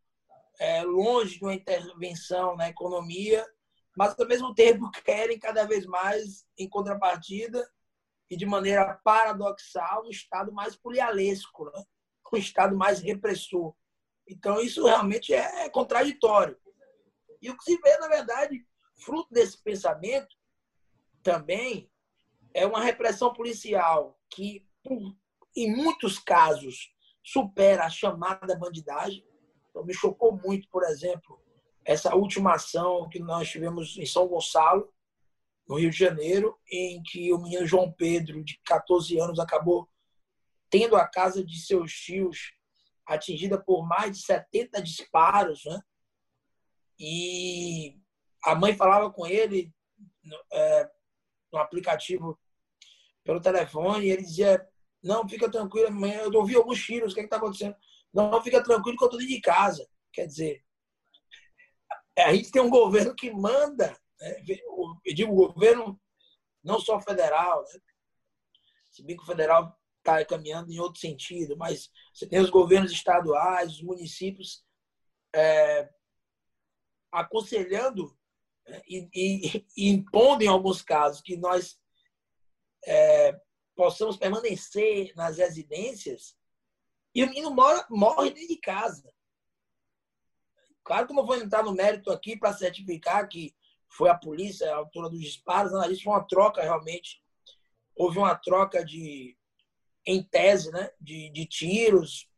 é, 0.60 0.82
longe 0.82 1.38
de 1.38 1.46
uma 1.46 1.54
intervenção 1.54 2.56
na 2.56 2.68
economia, 2.68 3.46
mas 3.96 4.20
ao 4.20 4.28
mesmo 4.28 4.56
tempo 4.56 4.90
querem 4.90 5.38
cada 5.38 5.64
vez 5.68 5.86
mais, 5.86 6.48
em 6.58 6.68
contrapartida 6.68 7.64
e 8.28 8.36
de 8.36 8.48
maneira 8.48 9.00
paradoxal, 9.04 10.04
um 10.04 10.10
Estado 10.10 10.52
mais 10.52 10.76
polialesco, 10.76 11.66
né? 11.66 11.84
um 12.34 12.38
Estado 12.38 12.76
mais 12.76 13.02
repressor. 13.02 13.76
Então, 14.28 14.60
isso 14.60 14.84
realmente 14.84 15.32
é 15.32 15.70
contraditório. 15.70 16.58
E 17.46 17.50
o 17.52 17.56
que 17.56 17.64
se 17.64 17.78
vê, 17.78 17.96
na 18.00 18.08
verdade, 18.08 18.66
fruto 18.96 19.32
desse 19.32 19.62
pensamento, 19.62 20.36
também 21.22 21.92
é 22.56 22.66
uma 22.66 22.82
repressão 22.82 23.32
policial 23.32 24.20
que, 24.32 24.68
em 25.56 25.76
muitos 25.76 26.18
casos, 26.18 26.92
supera 27.24 27.86
a 27.86 27.90
chamada 27.90 28.58
bandidagem. 28.58 29.24
Então, 29.70 29.86
me 29.86 29.94
chocou 29.94 30.36
muito, 30.36 30.68
por 30.70 30.84
exemplo, 30.86 31.40
essa 31.84 32.16
última 32.16 32.56
ação 32.56 33.08
que 33.10 33.20
nós 33.20 33.48
tivemos 33.48 33.96
em 33.96 34.08
São 34.08 34.28
Gonçalo, 34.28 34.92
no 35.70 35.76
Rio 35.76 35.92
de 35.92 35.98
Janeiro, 35.98 36.58
em 36.72 37.00
que 37.04 37.32
o 37.32 37.38
menino 37.38 37.68
João 37.68 37.92
Pedro, 37.92 38.44
de 38.44 38.60
14 38.66 39.20
anos, 39.20 39.38
acabou 39.38 39.88
tendo 40.68 40.96
a 40.96 41.08
casa 41.08 41.46
de 41.46 41.60
seus 41.60 41.94
tios 41.94 42.56
atingida 43.06 43.64
por 43.64 43.88
mais 43.88 44.18
de 44.18 44.26
70 44.26 44.82
disparos, 44.82 45.64
né? 45.64 45.80
E 47.00 48.00
a 48.44 48.56
mãe 48.56 48.76
falava 48.76 49.12
com 49.12 49.26
ele 49.26 49.74
é, 50.52 50.90
no 51.52 51.60
aplicativo 51.60 52.40
pelo 53.24 53.42
telefone, 53.42 54.06
e 54.06 54.12
ele 54.12 54.24
dizia: 54.24 54.68
Não, 55.04 55.28
fica 55.28 55.50
tranquilo, 55.50 55.92
mãe, 55.92 56.14
eu 56.14 56.32
ouvi 56.34 56.56
alguns 56.56 56.84
tiros, 56.84 57.12
o 57.12 57.16
que 57.16 57.22
é 57.22 57.24
está 57.24 57.38
acontecendo? 57.38 57.76
Não, 58.14 58.42
fica 58.42 58.64
tranquilo 58.64 58.98
que 58.98 59.04
eu 59.04 59.08
estou 59.08 59.20
dentro 59.20 59.36
de 59.36 59.42
casa. 59.42 59.88
Quer 60.14 60.28
dizer, 60.28 60.64
a 62.18 62.34
gente 62.34 62.52
tem 62.52 62.62
um 62.62 62.70
governo 62.70 63.14
que 63.14 63.30
manda, 63.32 63.98
né? 64.20 64.44
eu 65.06 65.14
digo 65.14 65.36
governo 65.36 66.00
não 66.64 66.80
só 66.80 67.00
federal, 67.02 67.62
né? 67.64 67.80
se 68.90 69.04
bem 69.04 69.18
que 69.18 69.24
o 69.24 69.26
federal 69.26 69.78
está 69.98 70.24
caminhando 70.24 70.72
em 70.72 70.80
outro 70.80 71.02
sentido, 71.02 71.58
mas 71.58 71.90
você 72.14 72.26
tem 72.26 72.40
os 72.40 72.50
governos 72.50 72.92
estaduais, 72.92 73.74
os 73.74 73.82
municípios 73.82 74.64
é, 75.36 75.90
aconselhando 77.16 78.18
né? 78.68 78.82
e, 78.88 79.10
e, 79.14 79.66
e, 79.78 79.90
impondo 79.90 80.44
em 80.44 80.48
alguns 80.48 80.82
casos 80.82 81.22
que 81.22 81.36
nós 81.38 81.80
é, 82.86 83.40
possamos 83.76 84.18
permanecer 84.18 85.14
nas 85.16 85.38
residências 85.38 86.36
e 87.14 87.24
o 87.24 87.28
menino 87.28 87.52
mora, 87.52 87.86
morre 87.90 88.32
dentro 88.32 88.50
de 88.50 88.58
casa. 88.58 89.14
Claro 90.84 91.08
que 91.08 91.14
não 91.14 91.26
vou 91.26 91.36
entrar 91.36 91.64
no 91.64 91.74
mérito 91.74 92.12
aqui 92.12 92.38
para 92.38 92.54
certificar 92.54 93.28
que 93.28 93.56
foi 93.88 94.10
a 94.10 94.16
polícia 94.16 94.70
a 94.72 94.76
autora 94.76 95.10
dos 95.10 95.22
disparos, 95.22 95.72
isso 95.90 96.04
foi 96.04 96.14
uma 96.14 96.28
troca 96.28 96.62
realmente. 96.62 97.24
Houve 97.96 98.18
uma 98.18 98.36
troca 98.36 98.84
de, 98.84 99.38
em 100.06 100.22
tese, 100.22 100.70
né, 100.72 100.92
de, 101.00 101.30
de 101.30 101.46
tiros, 101.46 102.30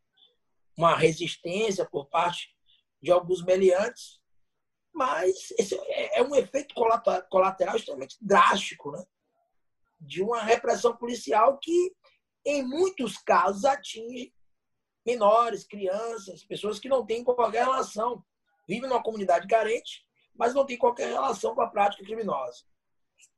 uma 0.77 0.95
resistência 0.95 1.83
por 1.83 2.05
parte 2.07 2.55
de 3.01 3.11
alguns 3.11 3.43
meliantes, 3.43 4.16
mas 4.97 5.53
esse 5.57 5.75
é, 5.75 6.19
é 6.19 6.23
um 6.23 6.35
efeito 6.35 6.73
colateral 7.29 7.75
extremamente 7.75 8.17
drástico, 8.19 8.91
né? 8.91 9.03
de 9.99 10.21
uma 10.21 10.41
repressão 10.41 10.95
policial 10.95 11.57
que, 11.61 11.95
em 12.45 12.63
muitos 12.63 13.17
casos, 13.17 13.63
atinge 13.63 14.33
menores, 15.05 15.65
crianças, 15.65 16.43
pessoas 16.43 16.79
que 16.79 16.89
não 16.89 17.05
têm 17.05 17.23
qualquer 17.23 17.63
relação, 17.63 18.23
vivem 18.67 18.89
numa 18.89 19.01
comunidade 19.01 19.47
carente, 19.47 20.05
mas 20.35 20.53
não 20.53 20.65
têm 20.65 20.77
qualquer 20.77 21.07
relação 21.07 21.55
com 21.55 21.61
a 21.61 21.69
prática 21.69 22.03
criminosa. 22.03 22.63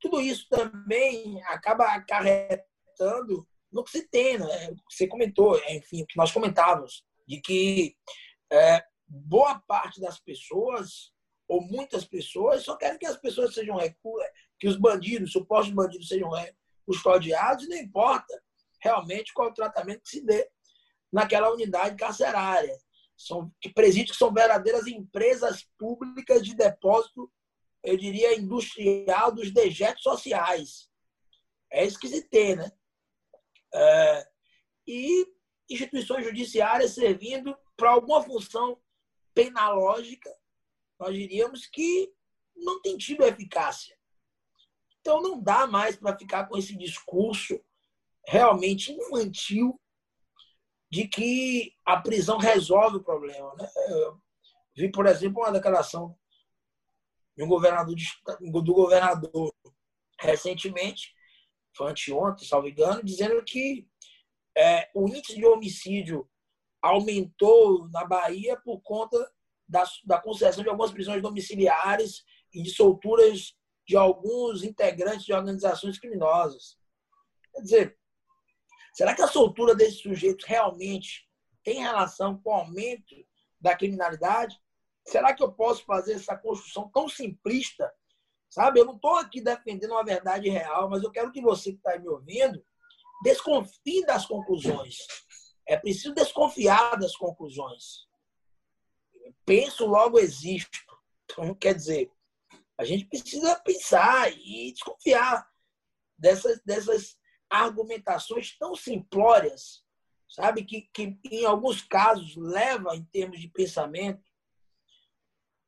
Tudo 0.00 0.20
isso 0.20 0.48
também 0.48 1.42
acaba 1.44 1.84
acarretando 1.94 3.46
no 3.72 3.84
que 3.84 3.90
se 3.90 4.08
tem, 4.08 4.38
né? 4.38 4.74
Você 4.90 5.06
comentou, 5.06 5.56
enfim, 5.68 6.02
o 6.02 6.06
que 6.06 6.16
nós 6.16 6.32
comentávamos, 6.32 7.04
de 7.26 7.40
que 7.40 7.96
é, 8.52 8.84
boa 9.06 9.60
parte 9.60 10.00
das 10.00 10.18
pessoas, 10.18 11.12
ou 11.50 11.60
muitas 11.60 12.04
pessoas, 12.04 12.62
só 12.62 12.76
querem 12.76 12.96
que 12.96 13.04
as 13.04 13.16
pessoas 13.16 13.52
sejam 13.52 13.76
que 14.56 14.68
os 14.68 14.76
bandidos, 14.76 15.32
supostos 15.32 15.74
bandidos, 15.74 16.06
sejam 16.06 16.30
custodiados, 16.86 17.64
e 17.64 17.68
não 17.68 17.76
importa 17.76 18.40
realmente 18.80 19.34
qual 19.34 19.48
é 19.48 19.50
o 19.50 19.54
tratamento 19.54 20.02
que 20.02 20.10
se 20.10 20.24
dê 20.24 20.48
naquela 21.12 21.52
unidade 21.52 21.96
carcerária. 21.96 22.78
São 23.16 23.52
presídios 23.74 24.12
que 24.12 24.16
são 24.16 24.32
verdadeiras 24.32 24.86
empresas 24.86 25.66
públicas 25.76 26.46
de 26.46 26.54
depósito, 26.54 27.28
eu 27.82 27.96
diria, 27.96 28.38
industrial 28.38 29.32
dos 29.32 29.50
dejetos 29.50 30.04
sociais. 30.04 30.88
É 31.68 31.84
isso 31.84 31.98
né? 32.54 32.70
É, 33.74 34.28
e 34.86 35.26
instituições 35.68 36.24
judiciárias 36.24 36.92
servindo 36.92 37.56
para 37.76 37.90
alguma 37.90 38.22
função 38.22 38.80
penalógica, 39.34 40.30
nós 41.00 41.14
diríamos 41.14 41.66
que 41.66 42.12
não 42.54 42.80
tem 42.82 42.98
tido 42.98 43.24
eficácia. 43.24 43.96
Então 45.00 45.22
não 45.22 45.40
dá 45.40 45.66
mais 45.66 45.96
para 45.96 46.16
ficar 46.16 46.46
com 46.46 46.58
esse 46.58 46.76
discurso 46.76 47.58
realmente 48.28 48.92
infantil 48.92 49.80
de 50.90 51.08
que 51.08 51.74
a 51.86 51.96
prisão 51.96 52.36
resolve 52.36 52.98
o 52.98 53.02
problema. 53.02 53.54
Né? 53.54 53.66
Eu 53.88 54.20
vi, 54.76 54.90
por 54.90 55.06
exemplo, 55.06 55.40
uma 55.40 55.52
declaração 55.52 56.14
de 57.34 57.42
um 57.42 57.48
governador 57.48 57.96
do 58.38 58.74
governador 58.74 59.54
recentemente, 60.20 61.14
foi 61.74 61.90
anteontem, 61.92 62.46
salvo 62.46 62.68
engano, 62.68 63.02
dizendo 63.02 63.42
que 63.42 63.88
é, 64.54 64.90
o 64.94 65.08
índice 65.08 65.36
de 65.36 65.46
homicídio 65.46 66.28
aumentou 66.82 67.88
na 67.88 68.04
Bahia 68.04 68.60
por 68.60 68.82
conta 68.82 69.16
da, 69.70 69.84
da 70.04 70.20
concessão 70.20 70.62
de 70.62 70.68
algumas 70.68 70.90
prisões 70.90 71.22
domiciliares 71.22 72.24
e 72.52 72.62
de 72.62 72.70
solturas 72.70 73.54
de 73.86 73.96
alguns 73.96 74.62
integrantes 74.62 75.24
de 75.24 75.32
organizações 75.32 75.98
criminosas. 75.98 76.76
Quer 77.52 77.62
dizer, 77.62 77.98
será 78.92 79.14
que 79.14 79.22
a 79.22 79.28
soltura 79.28 79.74
desses 79.74 80.00
sujeitos 80.00 80.44
realmente 80.44 81.28
tem 81.64 81.80
relação 81.80 82.38
com 82.40 82.50
o 82.50 82.54
aumento 82.54 83.14
da 83.60 83.76
criminalidade? 83.76 84.58
Será 85.06 85.34
que 85.34 85.42
eu 85.42 85.52
posso 85.52 85.84
fazer 85.84 86.14
essa 86.14 86.36
construção 86.36 86.90
tão 86.92 87.08
simplista? 87.08 87.92
Sabe, 88.48 88.80
eu 88.80 88.84
não 88.84 88.96
estou 88.96 89.14
aqui 89.16 89.40
defendendo 89.40 89.92
uma 89.92 90.04
verdade 90.04 90.48
real, 90.48 90.90
mas 90.90 91.04
eu 91.04 91.10
quero 91.10 91.30
que 91.30 91.40
você 91.40 91.70
que 91.70 91.78
está 91.78 91.96
me 91.98 92.08
ouvindo 92.08 92.60
desconfie 93.22 94.04
das 94.04 94.26
conclusões. 94.26 94.96
É 95.68 95.76
preciso 95.76 96.12
desconfiar 96.12 96.96
das 96.98 97.14
conclusões. 97.14 98.09
Penso, 99.50 99.84
logo 99.84 100.16
existo. 100.16 100.78
Então, 101.24 101.52
quer 101.56 101.74
dizer, 101.74 102.08
a 102.78 102.84
gente 102.84 103.06
precisa 103.06 103.56
pensar 103.56 104.30
e 104.30 104.70
desconfiar 104.70 105.44
dessas, 106.16 106.62
dessas 106.62 107.18
argumentações 107.50 108.56
tão 108.56 108.76
simplórias, 108.76 109.84
sabe? 110.28 110.64
Que, 110.64 110.82
que, 110.94 111.18
em 111.24 111.44
alguns 111.44 111.82
casos, 111.82 112.36
leva, 112.36 112.94
em 112.94 113.02
termos 113.06 113.40
de 113.40 113.48
pensamento, 113.48 114.24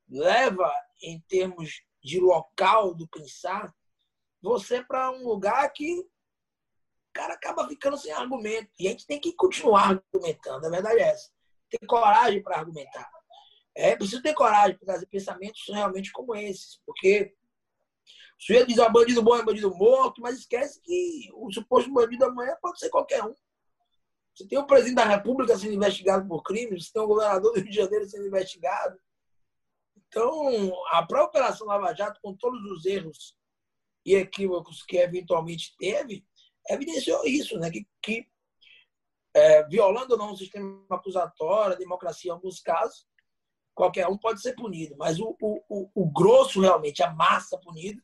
leva, 0.08 0.72
em 1.02 1.20
termos 1.22 1.82
de 2.00 2.20
local 2.20 2.94
do 2.94 3.08
pensar, 3.08 3.74
você 4.40 4.80
para 4.80 5.10
um 5.10 5.26
lugar 5.26 5.68
que 5.72 5.98
o 5.98 6.08
cara 7.12 7.34
acaba 7.34 7.66
ficando 7.66 7.96
sem 7.96 8.12
argumento. 8.12 8.70
E 8.78 8.86
a 8.86 8.92
gente 8.92 9.08
tem 9.08 9.18
que 9.18 9.32
continuar 9.32 10.00
argumentando, 10.14 10.68
a 10.68 10.70
verdade 10.70 11.00
é 11.00 11.08
essa. 11.08 11.32
Tem 11.68 11.84
coragem 11.84 12.40
para 12.40 12.60
argumentar. 12.60 13.21
É 13.74 13.96
preciso 13.96 14.22
ter 14.22 14.34
coragem 14.34 14.76
para 14.76 14.86
trazer 14.86 15.06
pensamentos 15.06 15.62
realmente 15.68 16.12
como 16.12 16.34
esses, 16.34 16.80
porque 16.84 17.34
o 18.38 18.42
sujeito 18.42 18.68
diz, 18.68 18.78
ah, 18.78 18.88
bandido 18.88 19.22
bom 19.22 19.36
é 19.36 19.44
bandido 19.44 19.74
morto, 19.74 20.20
mas 20.20 20.38
esquece 20.38 20.80
que 20.82 21.30
o 21.34 21.50
suposto 21.52 21.92
bandido 21.92 22.24
amanhã 22.24 22.56
pode 22.60 22.78
ser 22.78 22.90
qualquer 22.90 23.24
um. 23.24 23.34
Você 24.34 24.46
tem 24.46 24.58
o 24.58 24.66
presidente 24.66 24.96
da 24.96 25.04
República 25.04 25.56
sendo 25.56 25.74
investigado 25.74 26.26
por 26.26 26.42
crimes, 26.42 26.86
você 26.86 26.92
tem 26.92 27.02
o 27.02 27.06
governador 27.06 27.52
do 27.52 27.60
Rio 27.60 27.70
de 27.70 27.76
Janeiro 27.76 28.08
sendo 28.08 28.26
investigado. 28.26 28.98
Então, 29.96 30.72
a 30.90 31.06
própria 31.06 31.42
Operação 31.42 31.66
Lava 31.66 31.94
Jato, 31.94 32.20
com 32.22 32.34
todos 32.34 32.60
os 32.70 32.84
erros 32.84 33.36
e 34.04 34.14
equívocos 34.14 34.82
que 34.82 34.98
eventualmente 34.98 35.74
teve, 35.78 36.26
evidenciou 36.68 37.24
isso, 37.24 37.58
né? 37.58 37.70
que, 37.70 37.86
que 38.02 38.26
é, 39.34 39.64
violando 39.68 40.12
ou 40.12 40.18
não 40.18 40.32
o 40.32 40.36
sistema 40.36 40.84
acusatório, 40.90 41.74
a 41.74 41.78
democracia 41.78 42.30
em 42.30 42.34
alguns 42.34 42.60
casos, 42.60 43.06
qualquer 43.74 44.06
um 44.08 44.16
pode 44.16 44.40
ser 44.40 44.54
punido, 44.54 44.94
mas 44.98 45.18
o, 45.18 45.36
o, 45.40 45.88
o 45.94 46.06
grosso, 46.10 46.60
realmente, 46.60 47.02
a 47.02 47.12
massa 47.12 47.58
punida, 47.58 48.02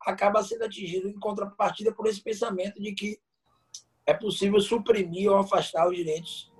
acaba 0.00 0.42
sendo 0.42 0.64
atingido 0.64 1.08
em 1.08 1.18
contrapartida 1.18 1.92
por 1.92 2.06
esse 2.06 2.20
pensamento 2.22 2.80
de 2.80 2.92
que 2.92 3.20
é 4.04 4.12
possível 4.12 4.60
suprimir 4.60 5.30
ou 5.30 5.38
afastar 5.38 5.88
os 5.88 5.96
direitos 5.96 6.52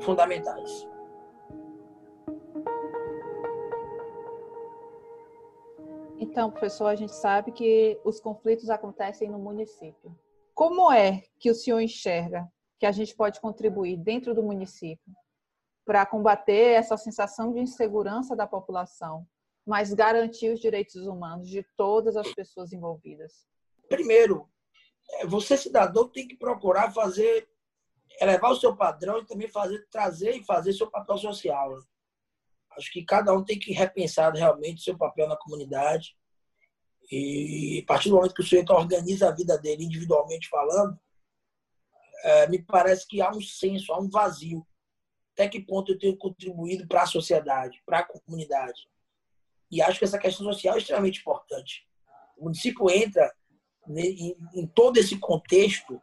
fundamentais. 0.00 0.86
Então, 6.18 6.50
professor, 6.50 6.86
a 6.86 6.94
gente 6.94 7.14
sabe 7.14 7.50
que 7.50 7.98
os 8.04 8.20
conflitos 8.20 8.68
acontecem 8.68 9.30
no 9.30 9.38
município. 9.38 10.14
Como 10.54 10.92
é 10.92 11.24
que 11.38 11.50
o 11.50 11.54
senhor 11.54 11.80
enxerga 11.80 12.46
que 12.78 12.84
a 12.84 12.92
gente 12.92 13.14
pode 13.16 13.40
contribuir 13.40 13.96
dentro 13.96 14.34
do 14.34 14.42
município 14.42 15.14
para 15.90 16.06
combater 16.06 16.74
essa 16.74 16.96
sensação 16.96 17.52
de 17.52 17.58
insegurança 17.58 18.36
da 18.36 18.46
população, 18.46 19.26
mas 19.66 19.92
garantir 19.92 20.54
os 20.54 20.60
direitos 20.60 20.94
humanos 21.04 21.48
de 21.48 21.64
todas 21.76 22.16
as 22.16 22.32
pessoas 22.32 22.72
envolvidas? 22.72 23.44
Primeiro, 23.88 24.48
é, 25.14 25.26
você 25.26 25.56
cidadão 25.56 26.06
tem 26.06 26.28
que 26.28 26.36
procurar 26.36 26.92
fazer 26.92 27.48
elevar 28.20 28.52
o 28.52 28.54
seu 28.54 28.76
padrão 28.76 29.18
e 29.18 29.26
também 29.26 29.48
fazer 29.48 29.84
trazer 29.90 30.36
e 30.36 30.44
fazer 30.44 30.72
seu 30.74 30.88
papel 30.88 31.18
social. 31.18 31.76
Né? 31.76 31.82
Acho 32.78 32.92
que 32.92 33.04
cada 33.04 33.32
um 33.32 33.42
tem 33.42 33.58
que 33.58 33.72
repensar 33.72 34.32
realmente 34.32 34.84
seu 34.84 34.96
papel 34.96 35.26
na 35.26 35.36
comunidade. 35.36 36.16
E 37.10 37.80
a 37.82 37.86
partir 37.88 38.10
do 38.10 38.14
momento 38.14 38.34
que 38.34 38.42
o 38.42 38.44
sujeito 38.44 38.72
organiza 38.72 39.28
a 39.28 39.34
vida 39.34 39.58
dele 39.58 39.86
individualmente 39.86 40.48
falando, 40.48 40.96
é, 42.22 42.46
me 42.46 42.62
parece 42.62 43.08
que 43.08 43.20
há 43.20 43.28
um 43.32 43.40
senso, 43.40 43.92
há 43.92 43.98
um 43.98 44.08
vazio 44.08 44.64
até 45.40 45.48
que 45.48 45.60
ponto 45.60 45.92
eu 45.92 45.98
tenho 45.98 46.16
contribuído 46.18 46.86
para 46.86 47.02
a 47.02 47.06
sociedade, 47.06 47.82
para 47.86 48.00
a 48.00 48.06
comunidade. 48.06 48.86
E 49.70 49.80
acho 49.80 49.98
que 49.98 50.04
essa 50.04 50.18
questão 50.18 50.44
social 50.44 50.74
é 50.74 50.78
extremamente 50.78 51.20
importante. 51.20 51.88
O 52.36 52.44
município 52.44 52.90
entra 52.90 53.34
em 53.96 54.66
todo 54.74 54.98
esse 54.98 55.18
contexto 55.18 56.00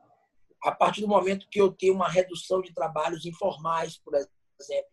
a 0.64 0.72
partir 0.72 1.02
do 1.02 1.08
momento 1.08 1.48
que 1.50 1.62
eu 1.62 1.72
tenho 1.72 1.94
uma 1.94 2.10
redução 2.10 2.62
de 2.62 2.74
trabalhos 2.74 3.26
informais, 3.26 3.98
por 3.98 4.16
exemplo, 4.16 4.90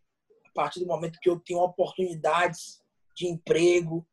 a 0.47 0.51
partir 0.53 0.81
do 0.81 0.87
momento 0.87 1.19
que 1.21 1.31
eu 1.31 1.41
tenho 1.41 1.61
oportunidades 1.61 2.83
de 3.17 3.27
emprego, 3.27 4.07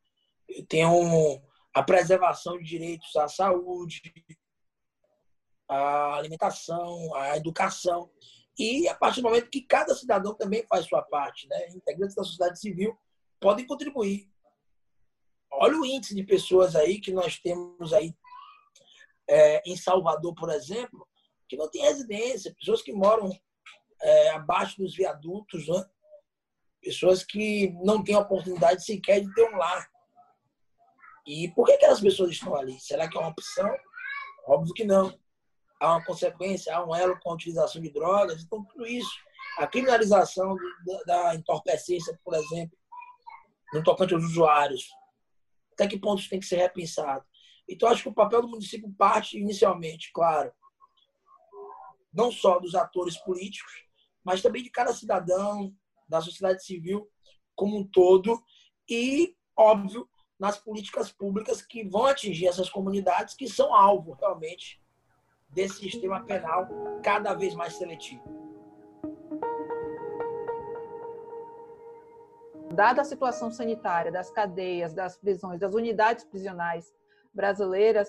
eu 0.48 0.64
tenho 0.64 1.42
a 1.74 1.82
preservação 1.82 2.56
de 2.56 2.64
direitos 2.64 3.14
à 3.16 3.28
saúde, 3.28 4.00
à 5.68 6.14
alimentação, 6.14 7.14
à 7.14 7.36
educação. 7.36 8.10
E 8.62 8.86
a 8.86 8.94
partir 8.94 9.20
do 9.20 9.28
momento 9.28 9.50
que 9.50 9.60
cada 9.60 9.92
cidadão 9.92 10.36
também 10.36 10.64
faz 10.68 10.86
sua 10.86 11.02
parte, 11.02 11.48
né? 11.48 11.68
integrantes 11.70 12.14
da 12.14 12.22
sociedade 12.22 12.60
civil 12.60 12.96
podem 13.40 13.66
contribuir. 13.66 14.30
Olha 15.50 15.76
o 15.80 15.84
índice 15.84 16.14
de 16.14 16.22
pessoas 16.22 16.76
aí 16.76 17.00
que 17.00 17.10
nós 17.10 17.40
temos 17.40 17.92
aí 17.92 18.14
é, 19.28 19.68
em 19.68 19.76
Salvador, 19.76 20.32
por 20.36 20.48
exemplo, 20.48 21.04
que 21.48 21.56
não 21.56 21.68
tem 21.68 21.82
residência, 21.82 22.54
pessoas 22.54 22.82
que 22.82 22.92
moram 22.92 23.36
é, 24.00 24.30
abaixo 24.30 24.78
dos 24.78 24.94
viadutos, 24.94 25.66
né? 25.66 25.84
pessoas 26.80 27.24
que 27.24 27.72
não 27.82 28.04
têm 28.04 28.14
oportunidade 28.14 28.84
sequer 28.84 29.22
de 29.22 29.34
ter 29.34 29.52
um 29.52 29.56
lar. 29.56 29.90
E 31.26 31.48
por 31.48 31.66
que 31.66 31.72
aquelas 31.72 32.00
pessoas 32.00 32.30
estão 32.30 32.54
ali? 32.54 32.78
Será 32.78 33.08
que 33.08 33.16
é 33.16 33.20
uma 33.20 33.30
opção? 33.30 33.68
Óbvio 34.46 34.72
que 34.72 34.84
não 34.84 35.20
há 35.82 35.96
uma 35.96 36.04
consequência, 36.04 36.74
há 36.74 36.84
um 36.84 36.94
elo 36.94 37.18
com 37.20 37.30
a 37.30 37.34
utilização 37.34 37.82
de 37.82 37.90
drogas, 37.90 38.42
então 38.42 38.64
tudo 38.64 38.86
isso. 38.86 39.10
A 39.58 39.66
criminalização 39.66 40.56
da 41.04 41.34
entorpecência, 41.34 42.18
por 42.24 42.34
exemplo, 42.34 42.78
no 43.72 43.82
tocante 43.82 44.14
aos 44.14 44.24
usuários. 44.24 44.88
Até 45.72 45.88
que 45.88 45.98
ponto 45.98 46.20
isso 46.20 46.30
tem 46.30 46.38
que 46.38 46.46
ser 46.46 46.56
repensado? 46.56 47.24
Então, 47.68 47.88
acho 47.88 48.02
que 48.02 48.08
o 48.08 48.14
papel 48.14 48.42
do 48.42 48.48
município 48.48 48.92
parte 48.96 49.38
inicialmente, 49.38 50.10
claro, 50.12 50.52
não 52.12 52.30
só 52.30 52.58
dos 52.60 52.74
atores 52.74 53.16
políticos, 53.18 53.72
mas 54.22 54.40
também 54.40 54.62
de 54.62 54.70
cada 54.70 54.92
cidadão, 54.92 55.74
da 56.08 56.20
sociedade 56.20 56.64
civil 56.64 57.08
como 57.56 57.78
um 57.78 57.86
todo, 57.86 58.42
e, 58.88 59.36
óbvio, 59.56 60.08
nas 60.38 60.58
políticas 60.58 61.10
públicas 61.10 61.62
que 61.62 61.84
vão 61.84 62.06
atingir 62.06 62.46
essas 62.46 62.68
comunidades 62.68 63.34
que 63.34 63.48
são 63.48 63.74
alvo, 63.74 64.12
realmente, 64.12 64.81
desse 65.52 65.76
sistema 65.76 66.24
penal 66.24 66.66
cada 67.02 67.34
vez 67.34 67.54
mais 67.54 67.74
seletivo. 67.74 68.22
Dada 72.74 73.02
a 73.02 73.04
situação 73.04 73.50
sanitária 73.50 74.10
das 74.10 74.30
cadeias, 74.30 74.94
das 74.94 75.16
prisões, 75.18 75.60
das 75.60 75.74
unidades 75.74 76.24
prisionais 76.24 76.90
brasileiras, 77.34 78.08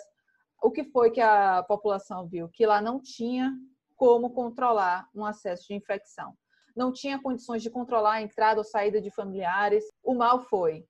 o 0.61 0.71
que 0.71 0.85
foi 0.85 1.11
que 1.11 1.19
a 1.19 1.61
população 1.63 2.25
viu? 2.25 2.47
Que 2.47 2.65
lá 2.65 2.81
não 2.81 3.01
tinha 3.01 3.53
como 3.97 4.29
controlar 4.29 5.09
um 5.13 5.25
acesso 5.25 5.67
de 5.67 5.73
infecção. 5.73 6.33
Não 6.73 6.93
tinha 6.93 7.21
condições 7.21 7.61
de 7.61 7.69
controlar 7.69 8.13
a 8.13 8.21
entrada 8.21 8.61
ou 8.61 8.63
saída 8.63 9.01
de 9.01 9.11
familiares. 9.11 9.83
O 10.01 10.15
mal 10.15 10.39
foi, 10.39 10.85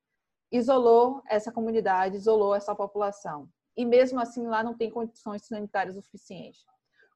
isolou 0.52 1.20
essa 1.28 1.50
comunidade, 1.50 2.16
isolou 2.16 2.54
essa 2.54 2.74
população 2.74 3.48
e 3.76 3.84
mesmo 3.84 4.20
assim 4.20 4.46
lá 4.46 4.62
não 4.62 4.76
tem 4.76 4.90
condições 4.90 5.46
sanitárias 5.46 5.96
suficientes. 5.96 6.64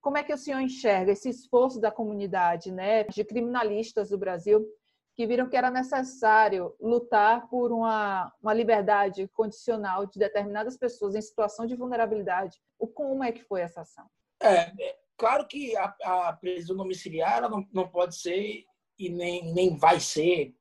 Como 0.00 0.16
é 0.16 0.22
que 0.22 0.32
o 0.32 0.38
senhor 0.38 0.60
enxerga 0.60 1.12
esse 1.12 1.28
esforço 1.28 1.80
da 1.80 1.90
comunidade, 1.90 2.70
né, 2.70 3.04
de 3.04 3.24
criminalistas 3.24 4.10
do 4.10 4.18
Brasil, 4.18 4.66
que 5.14 5.26
viram 5.26 5.48
que 5.48 5.56
era 5.56 5.70
necessário 5.70 6.74
lutar 6.80 7.48
por 7.48 7.72
uma, 7.72 8.32
uma 8.40 8.54
liberdade 8.54 9.26
condicional 9.28 10.06
de 10.06 10.18
determinadas 10.18 10.76
pessoas 10.76 11.16
em 11.16 11.20
situação 11.20 11.66
de 11.66 11.74
vulnerabilidade? 11.74 12.60
O 12.78 12.86
como 12.86 13.24
é 13.24 13.32
que 13.32 13.42
foi 13.42 13.60
essa 13.60 13.80
ação? 13.80 14.08
É, 14.40 14.70
é 14.80 14.98
claro 15.16 15.46
que 15.48 15.76
a, 15.76 15.94
a 16.04 16.32
prisão 16.34 16.76
domiciliar 16.76 17.50
não, 17.50 17.66
não 17.72 17.88
pode 17.88 18.16
ser 18.16 18.64
e 18.96 19.08
nem, 19.08 19.52
nem 19.52 19.76
vai 19.76 19.98
ser 19.98 20.54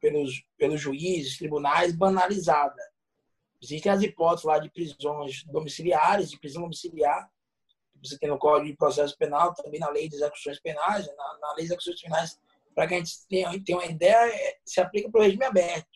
pelos, 0.00 0.44
pelos 0.58 0.80
juízes, 0.80 1.38
tribunais, 1.38 1.94
banalizada. 1.94 2.91
Existem 3.62 3.92
as 3.92 4.02
hipóteses 4.02 4.44
lá 4.44 4.58
de 4.58 4.68
prisões 4.70 5.44
domiciliares, 5.44 6.30
de 6.30 6.38
prisão 6.38 6.62
domiciliar, 6.62 7.30
você 8.02 8.18
tem 8.18 8.28
no 8.28 8.38
Código 8.38 8.66
de 8.66 8.76
Processo 8.76 9.16
Penal, 9.16 9.54
também 9.54 9.78
na 9.78 9.88
Lei 9.88 10.08
de 10.08 10.16
Execuções 10.16 10.58
Penais, 10.58 11.06
na, 11.06 11.38
na 11.38 11.48
Lei 11.52 11.58
de 11.58 11.72
Execuções 11.72 12.00
Penais, 12.00 12.40
para 12.74 12.88
que 12.88 12.94
a 12.94 12.98
gente 12.98 13.26
tenha, 13.28 13.64
tenha 13.64 13.78
uma 13.78 13.86
ideia, 13.86 14.34
é, 14.34 14.58
se 14.64 14.80
aplica 14.80 15.08
para 15.08 15.20
o 15.20 15.22
regime 15.22 15.44
aberto. 15.44 15.88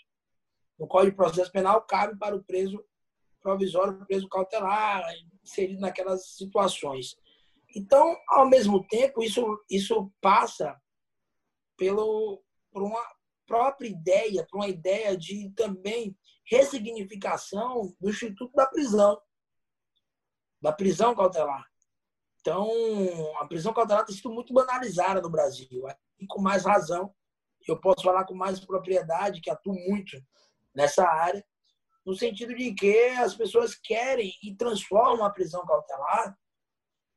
No 0.78 0.86
Código 0.86 1.10
de 1.10 1.16
Processo 1.16 1.50
Penal, 1.50 1.82
cabe 1.82 2.16
para 2.16 2.36
o 2.36 2.44
preso 2.44 2.84
provisório, 3.42 3.94
o 3.94 4.06
preso 4.06 4.28
cautelar, 4.28 5.04
inserido 5.42 5.80
naquelas 5.80 6.28
situações. 6.36 7.16
Então, 7.74 8.16
ao 8.28 8.48
mesmo 8.48 8.86
tempo, 8.86 9.22
isso, 9.22 9.64
isso 9.68 10.12
passa 10.20 10.80
pelo, 11.76 12.42
por 12.70 12.82
uma 12.82 13.02
própria 13.46 13.88
ideia, 13.88 14.46
por 14.50 14.58
uma 14.58 14.68
ideia 14.68 15.16
de 15.16 15.50
também 15.50 16.16
ressignificação 16.44 17.94
do 18.00 18.10
Instituto 18.10 18.52
da 18.54 18.66
Prisão, 18.66 19.20
da 20.60 20.72
prisão 20.72 21.14
cautelar. 21.14 21.64
Então, 22.40 22.70
a 23.38 23.46
prisão 23.46 23.72
cautelar 23.72 24.04
tem 24.04 24.14
sido 24.14 24.30
muito 24.30 24.52
banalizada 24.52 25.20
no 25.20 25.30
Brasil, 25.30 25.82
e 26.18 26.26
com 26.26 26.40
mais 26.40 26.64
razão. 26.64 27.14
Eu 27.66 27.80
posso 27.80 28.04
falar 28.04 28.24
com 28.24 28.34
mais 28.34 28.60
propriedade, 28.60 29.40
que 29.40 29.50
atuo 29.50 29.74
muito 29.74 30.16
nessa 30.72 31.04
área, 31.04 31.44
no 32.04 32.14
sentido 32.14 32.54
de 32.54 32.72
que 32.72 33.08
as 33.18 33.34
pessoas 33.34 33.74
querem 33.74 34.32
e 34.42 34.54
transformam 34.54 35.24
a 35.24 35.30
prisão 35.30 35.66
cautelar 35.66 36.38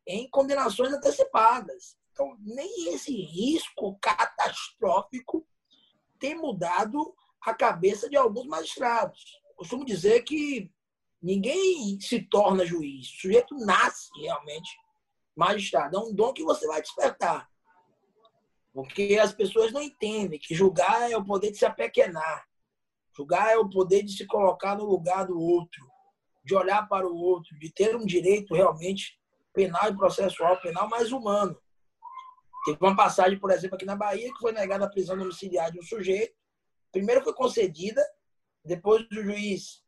em 0.07 0.27
condenações 0.31 0.91
antecipadas. 0.91 1.95
Então, 2.11 2.35
nem 2.39 2.95
esse 2.95 3.15
risco 3.15 3.99
catastrófico 4.01 5.45
tem 6.19 6.35
mudado 6.35 7.13
a 7.41 7.53
cabeça 7.53 8.09
de 8.09 8.17
alguns 8.17 8.45
magistrados. 8.45 9.39
Costumo 9.55 9.85
dizer 9.85 10.23
que 10.23 10.71
ninguém 11.21 11.99
se 11.99 12.21
torna 12.21 12.65
juiz. 12.65 13.07
O 13.07 13.21
sujeito 13.21 13.55
nasce 13.55 14.09
realmente 14.21 14.69
magistrado. 15.35 15.97
É 15.97 15.99
um 15.99 16.13
dom 16.13 16.33
que 16.33 16.43
você 16.43 16.67
vai 16.67 16.81
despertar. 16.81 17.49
Porque 18.73 19.17
as 19.21 19.33
pessoas 19.33 19.71
não 19.71 19.81
entendem 19.81 20.39
que 20.39 20.53
julgar 20.53 21.09
é 21.09 21.17
o 21.17 21.25
poder 21.25 21.51
de 21.51 21.57
se 21.57 21.65
apequenar. 21.65 22.45
Julgar 23.15 23.51
é 23.51 23.57
o 23.57 23.69
poder 23.69 24.03
de 24.03 24.15
se 24.15 24.25
colocar 24.25 24.77
no 24.77 24.85
lugar 24.85 25.25
do 25.25 25.37
outro, 25.39 25.89
de 26.45 26.55
olhar 26.55 26.87
para 26.87 27.07
o 27.07 27.15
outro, 27.15 27.57
de 27.59 27.71
ter 27.73 27.95
um 27.95 28.05
direito 28.05 28.53
realmente 28.53 29.19
penal 29.53 29.89
e 29.89 29.97
processual 29.97 30.61
penal 30.61 30.87
mais 30.87 31.11
humano. 31.11 31.59
Teve 32.65 32.77
uma 32.81 32.95
passagem, 32.95 33.39
por 33.39 33.51
exemplo, 33.51 33.75
aqui 33.75 33.85
na 33.85 33.95
Bahia, 33.95 34.31
que 34.33 34.39
foi 34.39 34.51
negada 34.51 34.85
a 34.85 34.89
prisão 34.89 35.17
domiciliar 35.17 35.71
de 35.71 35.79
um 35.79 35.83
sujeito. 35.83 36.35
Primeiro 36.91 37.23
foi 37.23 37.33
concedida, 37.33 38.05
depois 38.63 39.05
o 39.11 39.23
juiz, 39.23 39.83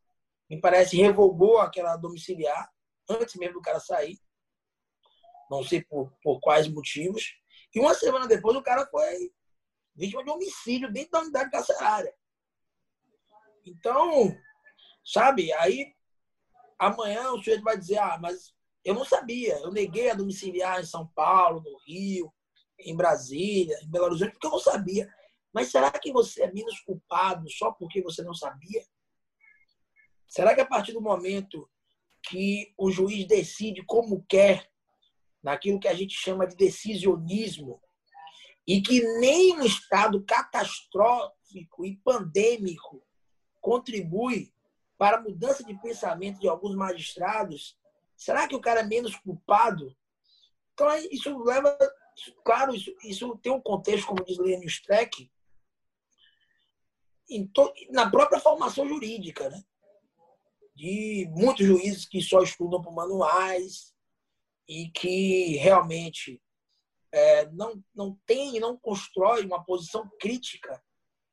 me 0.48 0.60
parece, 0.60 0.96
revogou 0.96 1.58
aquela 1.58 1.96
domiciliar, 1.96 2.70
antes 3.08 3.34
mesmo 3.36 3.54
do 3.54 3.60
cara 3.60 3.80
sair. 3.80 4.18
Não 5.50 5.62
sei 5.62 5.82
por, 5.82 6.10
por 6.22 6.40
quais 6.40 6.66
motivos. 6.68 7.34
E 7.74 7.80
uma 7.80 7.94
semana 7.94 8.26
depois 8.26 8.56
o 8.56 8.62
cara 8.62 8.86
foi 8.86 9.32
vítima 9.94 10.24
de 10.24 10.30
homicídio 10.30 10.90
dentro 10.90 11.10
da 11.12 11.20
unidade 11.20 11.50
carcerária. 11.50 12.14
Então, 13.64 14.34
sabe, 15.04 15.52
aí 15.54 15.94
amanhã 16.78 17.30
o 17.32 17.38
sujeito 17.38 17.62
vai 17.62 17.78
dizer, 17.78 17.98
ah, 17.98 18.18
mas 18.20 18.54
eu 18.84 18.94
não 18.94 19.04
sabia, 19.04 19.58
eu 19.58 19.70
neguei 19.70 20.10
a 20.10 20.14
domiciliar 20.14 20.80
em 20.80 20.86
São 20.86 21.06
Paulo, 21.08 21.62
no 21.62 21.78
Rio, 21.86 22.32
em 22.78 22.96
Brasília, 22.96 23.78
em 23.82 23.90
Belo 23.90 24.06
Horizonte, 24.06 24.32
porque 24.32 24.46
eu 24.46 24.50
não 24.50 24.58
sabia. 24.58 25.12
Mas 25.52 25.70
será 25.70 25.90
que 25.90 26.12
você 26.12 26.42
é 26.42 26.52
menos 26.52 26.80
culpado 26.80 27.48
só 27.50 27.72
porque 27.72 28.02
você 28.02 28.22
não 28.22 28.34
sabia? 28.34 28.84
Será 30.26 30.54
que 30.54 30.60
a 30.60 30.66
partir 30.66 30.92
do 30.92 31.00
momento 31.00 31.68
que 32.22 32.72
o 32.78 32.90
juiz 32.90 33.26
decide 33.26 33.84
como 33.84 34.24
quer, 34.28 34.70
naquilo 35.42 35.80
que 35.80 35.88
a 35.88 35.94
gente 35.94 36.14
chama 36.14 36.46
de 36.46 36.56
decisionismo, 36.56 37.82
e 38.66 38.80
que 38.80 39.02
nem 39.18 39.58
um 39.58 39.64
estado 39.64 40.24
catastrófico 40.24 41.84
e 41.84 41.96
pandêmico 41.96 43.04
contribui 43.60 44.52
para 44.96 45.18
a 45.18 45.20
mudança 45.20 45.64
de 45.64 45.74
pensamento 45.80 46.38
de 46.38 46.48
alguns 46.48 46.76
magistrados, 46.76 47.76
será 48.16 48.46
que 48.46 48.54
o 48.54 48.60
cara 48.60 48.80
é 48.80 48.84
menos 48.84 49.16
culpado? 49.16 49.94
Então, 50.72 50.88
isso 51.10 51.36
leva. 51.42 51.76
Claro, 52.44 52.74
isso, 52.74 52.94
isso 53.04 53.36
tem 53.38 53.52
um 53.52 53.60
contexto, 53.60 54.06
como 54.06 54.24
diz 54.24 54.38
Lênin 54.38 54.66
Streck, 54.66 55.30
to, 57.54 57.72
na 57.90 58.10
própria 58.10 58.40
formação 58.40 58.86
jurídica, 58.86 59.48
né? 59.48 59.64
de 60.74 61.28
muitos 61.30 61.66
juízes 61.66 62.06
que 62.06 62.20
só 62.20 62.42
estudam 62.42 62.80
por 62.80 62.92
manuais 62.92 63.94
e 64.68 64.88
que 64.90 65.56
realmente 65.56 66.42
é, 67.12 67.46
não, 67.50 67.82
não 67.94 68.18
tem, 68.26 68.58
não 68.58 68.76
constrói 68.76 69.44
uma 69.44 69.62
posição 69.64 70.10
crítica 70.18 70.82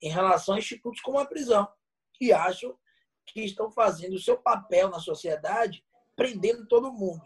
em 0.02 0.10
relação 0.10 0.56
a 0.56 0.60
institutos 0.60 1.02
como 1.02 1.20
a 1.20 1.26
prisão 1.26 1.68
que 2.14 2.34
acham 2.34 2.78
que 3.26 3.42
estão 3.42 3.72
fazendo 3.72 4.16
o 4.16 4.22
seu 4.22 4.38
papel 4.38 4.90
na 4.90 5.00
sociedade, 5.00 5.86
prendendo 6.16 6.68
todo 6.68 6.92
mundo. 6.92 7.24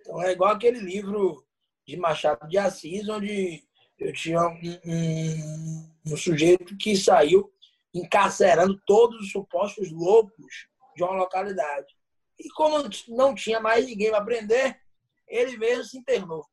Então 0.00 0.20
é 0.22 0.32
igual 0.32 0.52
aquele 0.52 0.80
livro 0.80 1.46
de 1.90 1.96
Machado 1.96 2.48
de 2.48 2.56
Assis, 2.56 3.08
onde 3.08 3.64
eu 3.98 4.12
tinha 4.12 4.40
um, 4.40 4.80
um, 4.86 5.90
um 6.06 6.16
sujeito 6.16 6.76
que 6.76 6.96
saiu 6.96 7.52
encarcerando 7.92 8.80
todos 8.86 9.20
os 9.20 9.32
supostos 9.32 9.90
loucos 9.90 10.68
de 10.94 11.02
uma 11.02 11.14
localidade. 11.14 11.92
E 12.38 12.48
como 12.50 12.88
não 13.08 13.34
tinha 13.34 13.58
mais 13.58 13.86
ninguém 13.86 14.10
para 14.10 14.24
prender, 14.24 14.80
ele 15.26 15.56
mesmo 15.58 15.84
se 15.84 15.98
internou. 15.98 16.46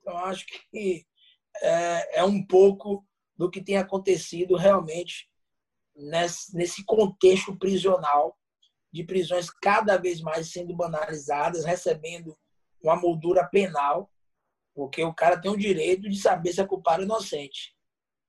Então, 0.00 0.16
acho 0.18 0.44
que 0.46 1.06
é, 1.62 2.18
é 2.18 2.24
um 2.24 2.44
pouco 2.44 3.06
do 3.36 3.48
que 3.48 3.62
tem 3.62 3.76
acontecido 3.76 4.56
realmente 4.56 5.30
nesse 6.52 6.84
contexto 6.84 7.56
prisional, 7.56 8.36
de 8.92 9.04
prisões 9.04 9.50
cada 9.50 9.96
vez 9.96 10.20
mais 10.20 10.50
sendo 10.50 10.74
banalizadas, 10.74 11.64
recebendo 11.64 12.36
uma 12.82 12.96
moldura 12.96 13.46
penal, 13.46 14.10
porque 14.78 15.02
o 15.02 15.12
cara 15.12 15.40
tem 15.40 15.50
o 15.50 15.56
direito 15.56 16.08
de 16.08 16.16
saber 16.16 16.52
se 16.52 16.60
é 16.60 16.64
culpado 16.64 17.00
ou 17.00 17.04
inocente 17.04 17.74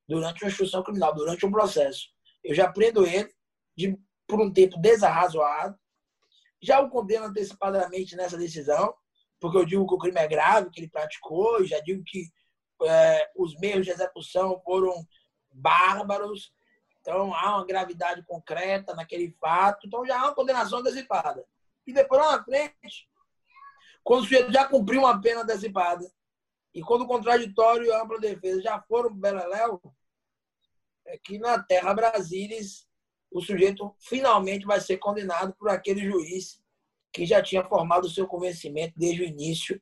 durante 0.08 0.42
uma 0.42 0.50
instrução 0.50 0.82
criminal, 0.82 1.14
durante 1.14 1.46
um 1.46 1.50
processo. 1.52 2.08
Eu 2.42 2.52
já 2.56 2.68
prendo 2.68 3.06
ele 3.06 3.32
de, 3.76 3.96
por 4.26 4.40
um 4.40 4.52
tempo 4.52 4.76
desarrazoado, 4.76 5.78
já 6.60 6.80
o 6.80 6.90
condeno 6.90 7.26
antecipadamente 7.26 8.16
nessa 8.16 8.36
decisão, 8.36 8.92
porque 9.38 9.58
eu 9.58 9.64
digo 9.64 9.86
que 9.86 9.94
o 9.94 9.98
crime 9.98 10.18
é 10.18 10.26
grave, 10.26 10.70
que 10.70 10.80
ele 10.80 10.90
praticou, 10.90 11.64
já 11.64 11.78
digo 11.78 12.02
que 12.04 12.26
é, 12.82 13.30
os 13.36 13.56
meios 13.60 13.86
de 13.86 13.92
execução 13.92 14.60
foram 14.64 15.06
bárbaros, 15.52 16.52
então, 17.00 17.32
há 17.32 17.58
uma 17.58 17.64
gravidade 17.64 18.24
concreta 18.24 18.92
naquele 18.92 19.30
fato. 19.40 19.86
Então, 19.86 20.04
já 20.04 20.20
há 20.20 20.24
uma 20.24 20.34
condenação 20.34 20.80
antecipada. 20.80 21.46
E 21.86 21.94
depois, 21.94 22.20
lá 22.20 22.36
na 22.36 22.44
frente, 22.44 23.08
quando 24.02 24.20
o 24.20 24.22
sujeito 24.24 24.52
já 24.52 24.66
cumpriu 24.66 25.00
uma 25.00 25.18
pena 25.18 25.42
antecipada, 25.42 26.04
e 26.72 26.82
quando 26.82 27.02
o 27.02 27.06
contraditório 27.06 27.86
e 27.86 27.92
a 27.92 28.02
ampla 28.02 28.18
defesa 28.18 28.62
já 28.62 28.80
foram 28.82 29.10
para 29.18 29.32
Beleléu, 29.32 29.80
é 31.06 31.18
que 31.18 31.38
na 31.38 31.60
terra 31.60 31.92
Brasília 31.92 32.58
o 33.30 33.40
sujeito 33.40 33.94
finalmente 33.98 34.66
vai 34.66 34.80
ser 34.80 34.98
condenado 34.98 35.54
por 35.54 35.68
aquele 35.68 36.04
juiz 36.04 36.60
que 37.12 37.26
já 37.26 37.42
tinha 37.42 37.64
formado 37.64 38.04
o 38.04 38.10
seu 38.10 38.26
convencimento 38.26 38.94
desde 38.96 39.22
o 39.22 39.26
início, 39.26 39.80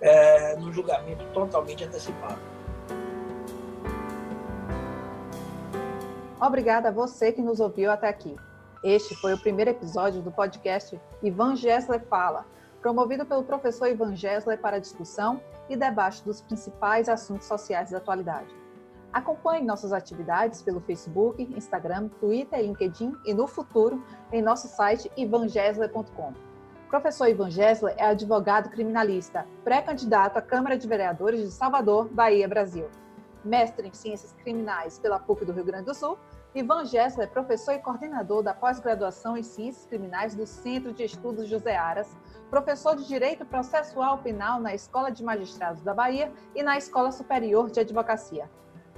é, 0.00 0.56
no 0.56 0.72
julgamento 0.72 1.24
totalmente 1.32 1.84
antecipado. 1.84 2.40
Obrigada 6.40 6.88
a 6.88 6.92
você 6.92 7.32
que 7.32 7.40
nos 7.40 7.60
ouviu 7.60 7.90
até 7.90 8.08
aqui. 8.08 8.36
Este 8.84 9.14
foi 9.16 9.32
o 9.32 9.38
primeiro 9.38 9.70
episódio 9.70 10.20
do 10.20 10.30
podcast 10.30 11.00
Ivan 11.22 11.56
Gessler 11.56 12.04
Fala, 12.08 12.44
promovido 12.86 13.26
pelo 13.26 13.42
professor 13.42 13.88
Ivan 13.88 14.14
Gessler 14.14 14.60
para 14.60 14.78
discussão 14.78 15.40
e 15.68 15.76
debate 15.76 16.22
dos 16.22 16.40
principais 16.40 17.08
assuntos 17.08 17.48
sociais 17.48 17.90
da 17.90 17.98
atualidade. 17.98 18.54
Acompanhe 19.12 19.66
nossas 19.66 19.92
atividades 19.92 20.62
pelo 20.62 20.80
Facebook, 20.80 21.42
Instagram, 21.56 22.06
Twitter, 22.20 22.60
LinkedIn 22.60 23.12
e 23.24 23.34
no 23.34 23.48
futuro 23.48 24.00
em 24.32 24.40
nosso 24.40 24.68
site 24.68 25.10
ivangesler.com. 25.16 26.32
Professor 26.88 27.26
Ivan 27.26 27.50
Gessler 27.50 27.96
é 27.98 28.04
advogado 28.04 28.70
criminalista, 28.70 29.44
pré-candidato 29.64 30.36
à 30.36 30.40
Câmara 30.40 30.78
de 30.78 30.86
Vereadores 30.86 31.40
de 31.40 31.50
Salvador, 31.50 32.08
Bahia, 32.08 32.46
Brasil 32.46 32.88
mestre 33.46 33.86
em 33.86 33.92
Ciências 33.92 34.32
Criminais 34.42 34.98
pela 34.98 35.18
PUC 35.18 35.44
do 35.44 35.52
Rio 35.52 35.64
Grande 35.64 35.86
do 35.86 35.94
Sul, 35.94 36.18
Ivan 36.56 36.86
Gessler 36.86 37.28
é 37.28 37.30
professor 37.30 37.74
e 37.74 37.78
coordenador 37.78 38.42
da 38.42 38.54
pós-graduação 38.54 39.36
em 39.36 39.42
Ciências 39.42 39.84
Criminais 39.84 40.34
do 40.34 40.46
Centro 40.46 40.90
de 40.90 41.04
Estudos 41.04 41.50
José 41.50 41.76
Aras, 41.76 42.16
professor 42.48 42.96
de 42.96 43.06
Direito 43.06 43.44
Processual 43.44 44.16
Penal 44.22 44.58
na 44.58 44.74
Escola 44.74 45.10
de 45.10 45.22
Magistrados 45.22 45.82
da 45.82 45.92
Bahia 45.92 46.32
e 46.54 46.62
na 46.62 46.78
Escola 46.78 47.12
Superior 47.12 47.70
de 47.70 47.80
Advocacia. 47.80 48.50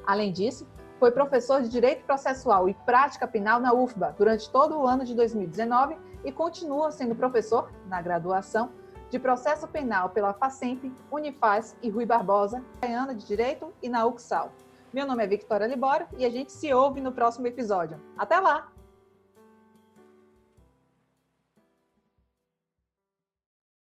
Além 0.07 0.31
disso, 0.31 0.69
foi 1.01 1.11
professor 1.11 1.61
de 1.61 1.69
Direito 1.69 2.05
Processual 2.05 2.69
e 2.69 2.75
Prática 2.75 3.27
Penal 3.27 3.59
na 3.59 3.75
UFBA 3.75 4.15
durante 4.17 4.49
todo 4.53 4.79
o 4.79 4.87
ano 4.87 5.05
de 5.05 5.13
2019 5.17 5.99
e 6.25 6.31
continua 6.31 6.93
sendo 6.93 7.17
professor, 7.17 7.73
na 7.89 8.01
graduação, 8.01 8.71
de 9.11 9.19
processo 9.19 9.67
penal 9.67 10.11
pela 10.11 10.33
FACEMP, 10.33 10.93
Unifaz 11.11 11.77
e 11.83 11.91
Rui 11.91 12.07
Barbosa, 12.07 12.65
Baiana 12.81 13.17
de 13.17 13.27
Direito 13.27 13.75
e 13.83 13.89
na 13.89 14.07
UXAL. 14.07 14.53
Meu 14.93 15.07
nome 15.07 15.23
é 15.23 15.27
Victoria 15.27 15.67
Libório 15.67 16.07
e 16.17 16.25
a 16.25 16.31
gente 16.31 16.51
se 16.51 16.73
ouve 16.73 17.01
no 17.01 17.13
próximo 17.13 17.47
episódio. 17.47 18.01
Até 18.17 18.41
lá! 18.41 18.73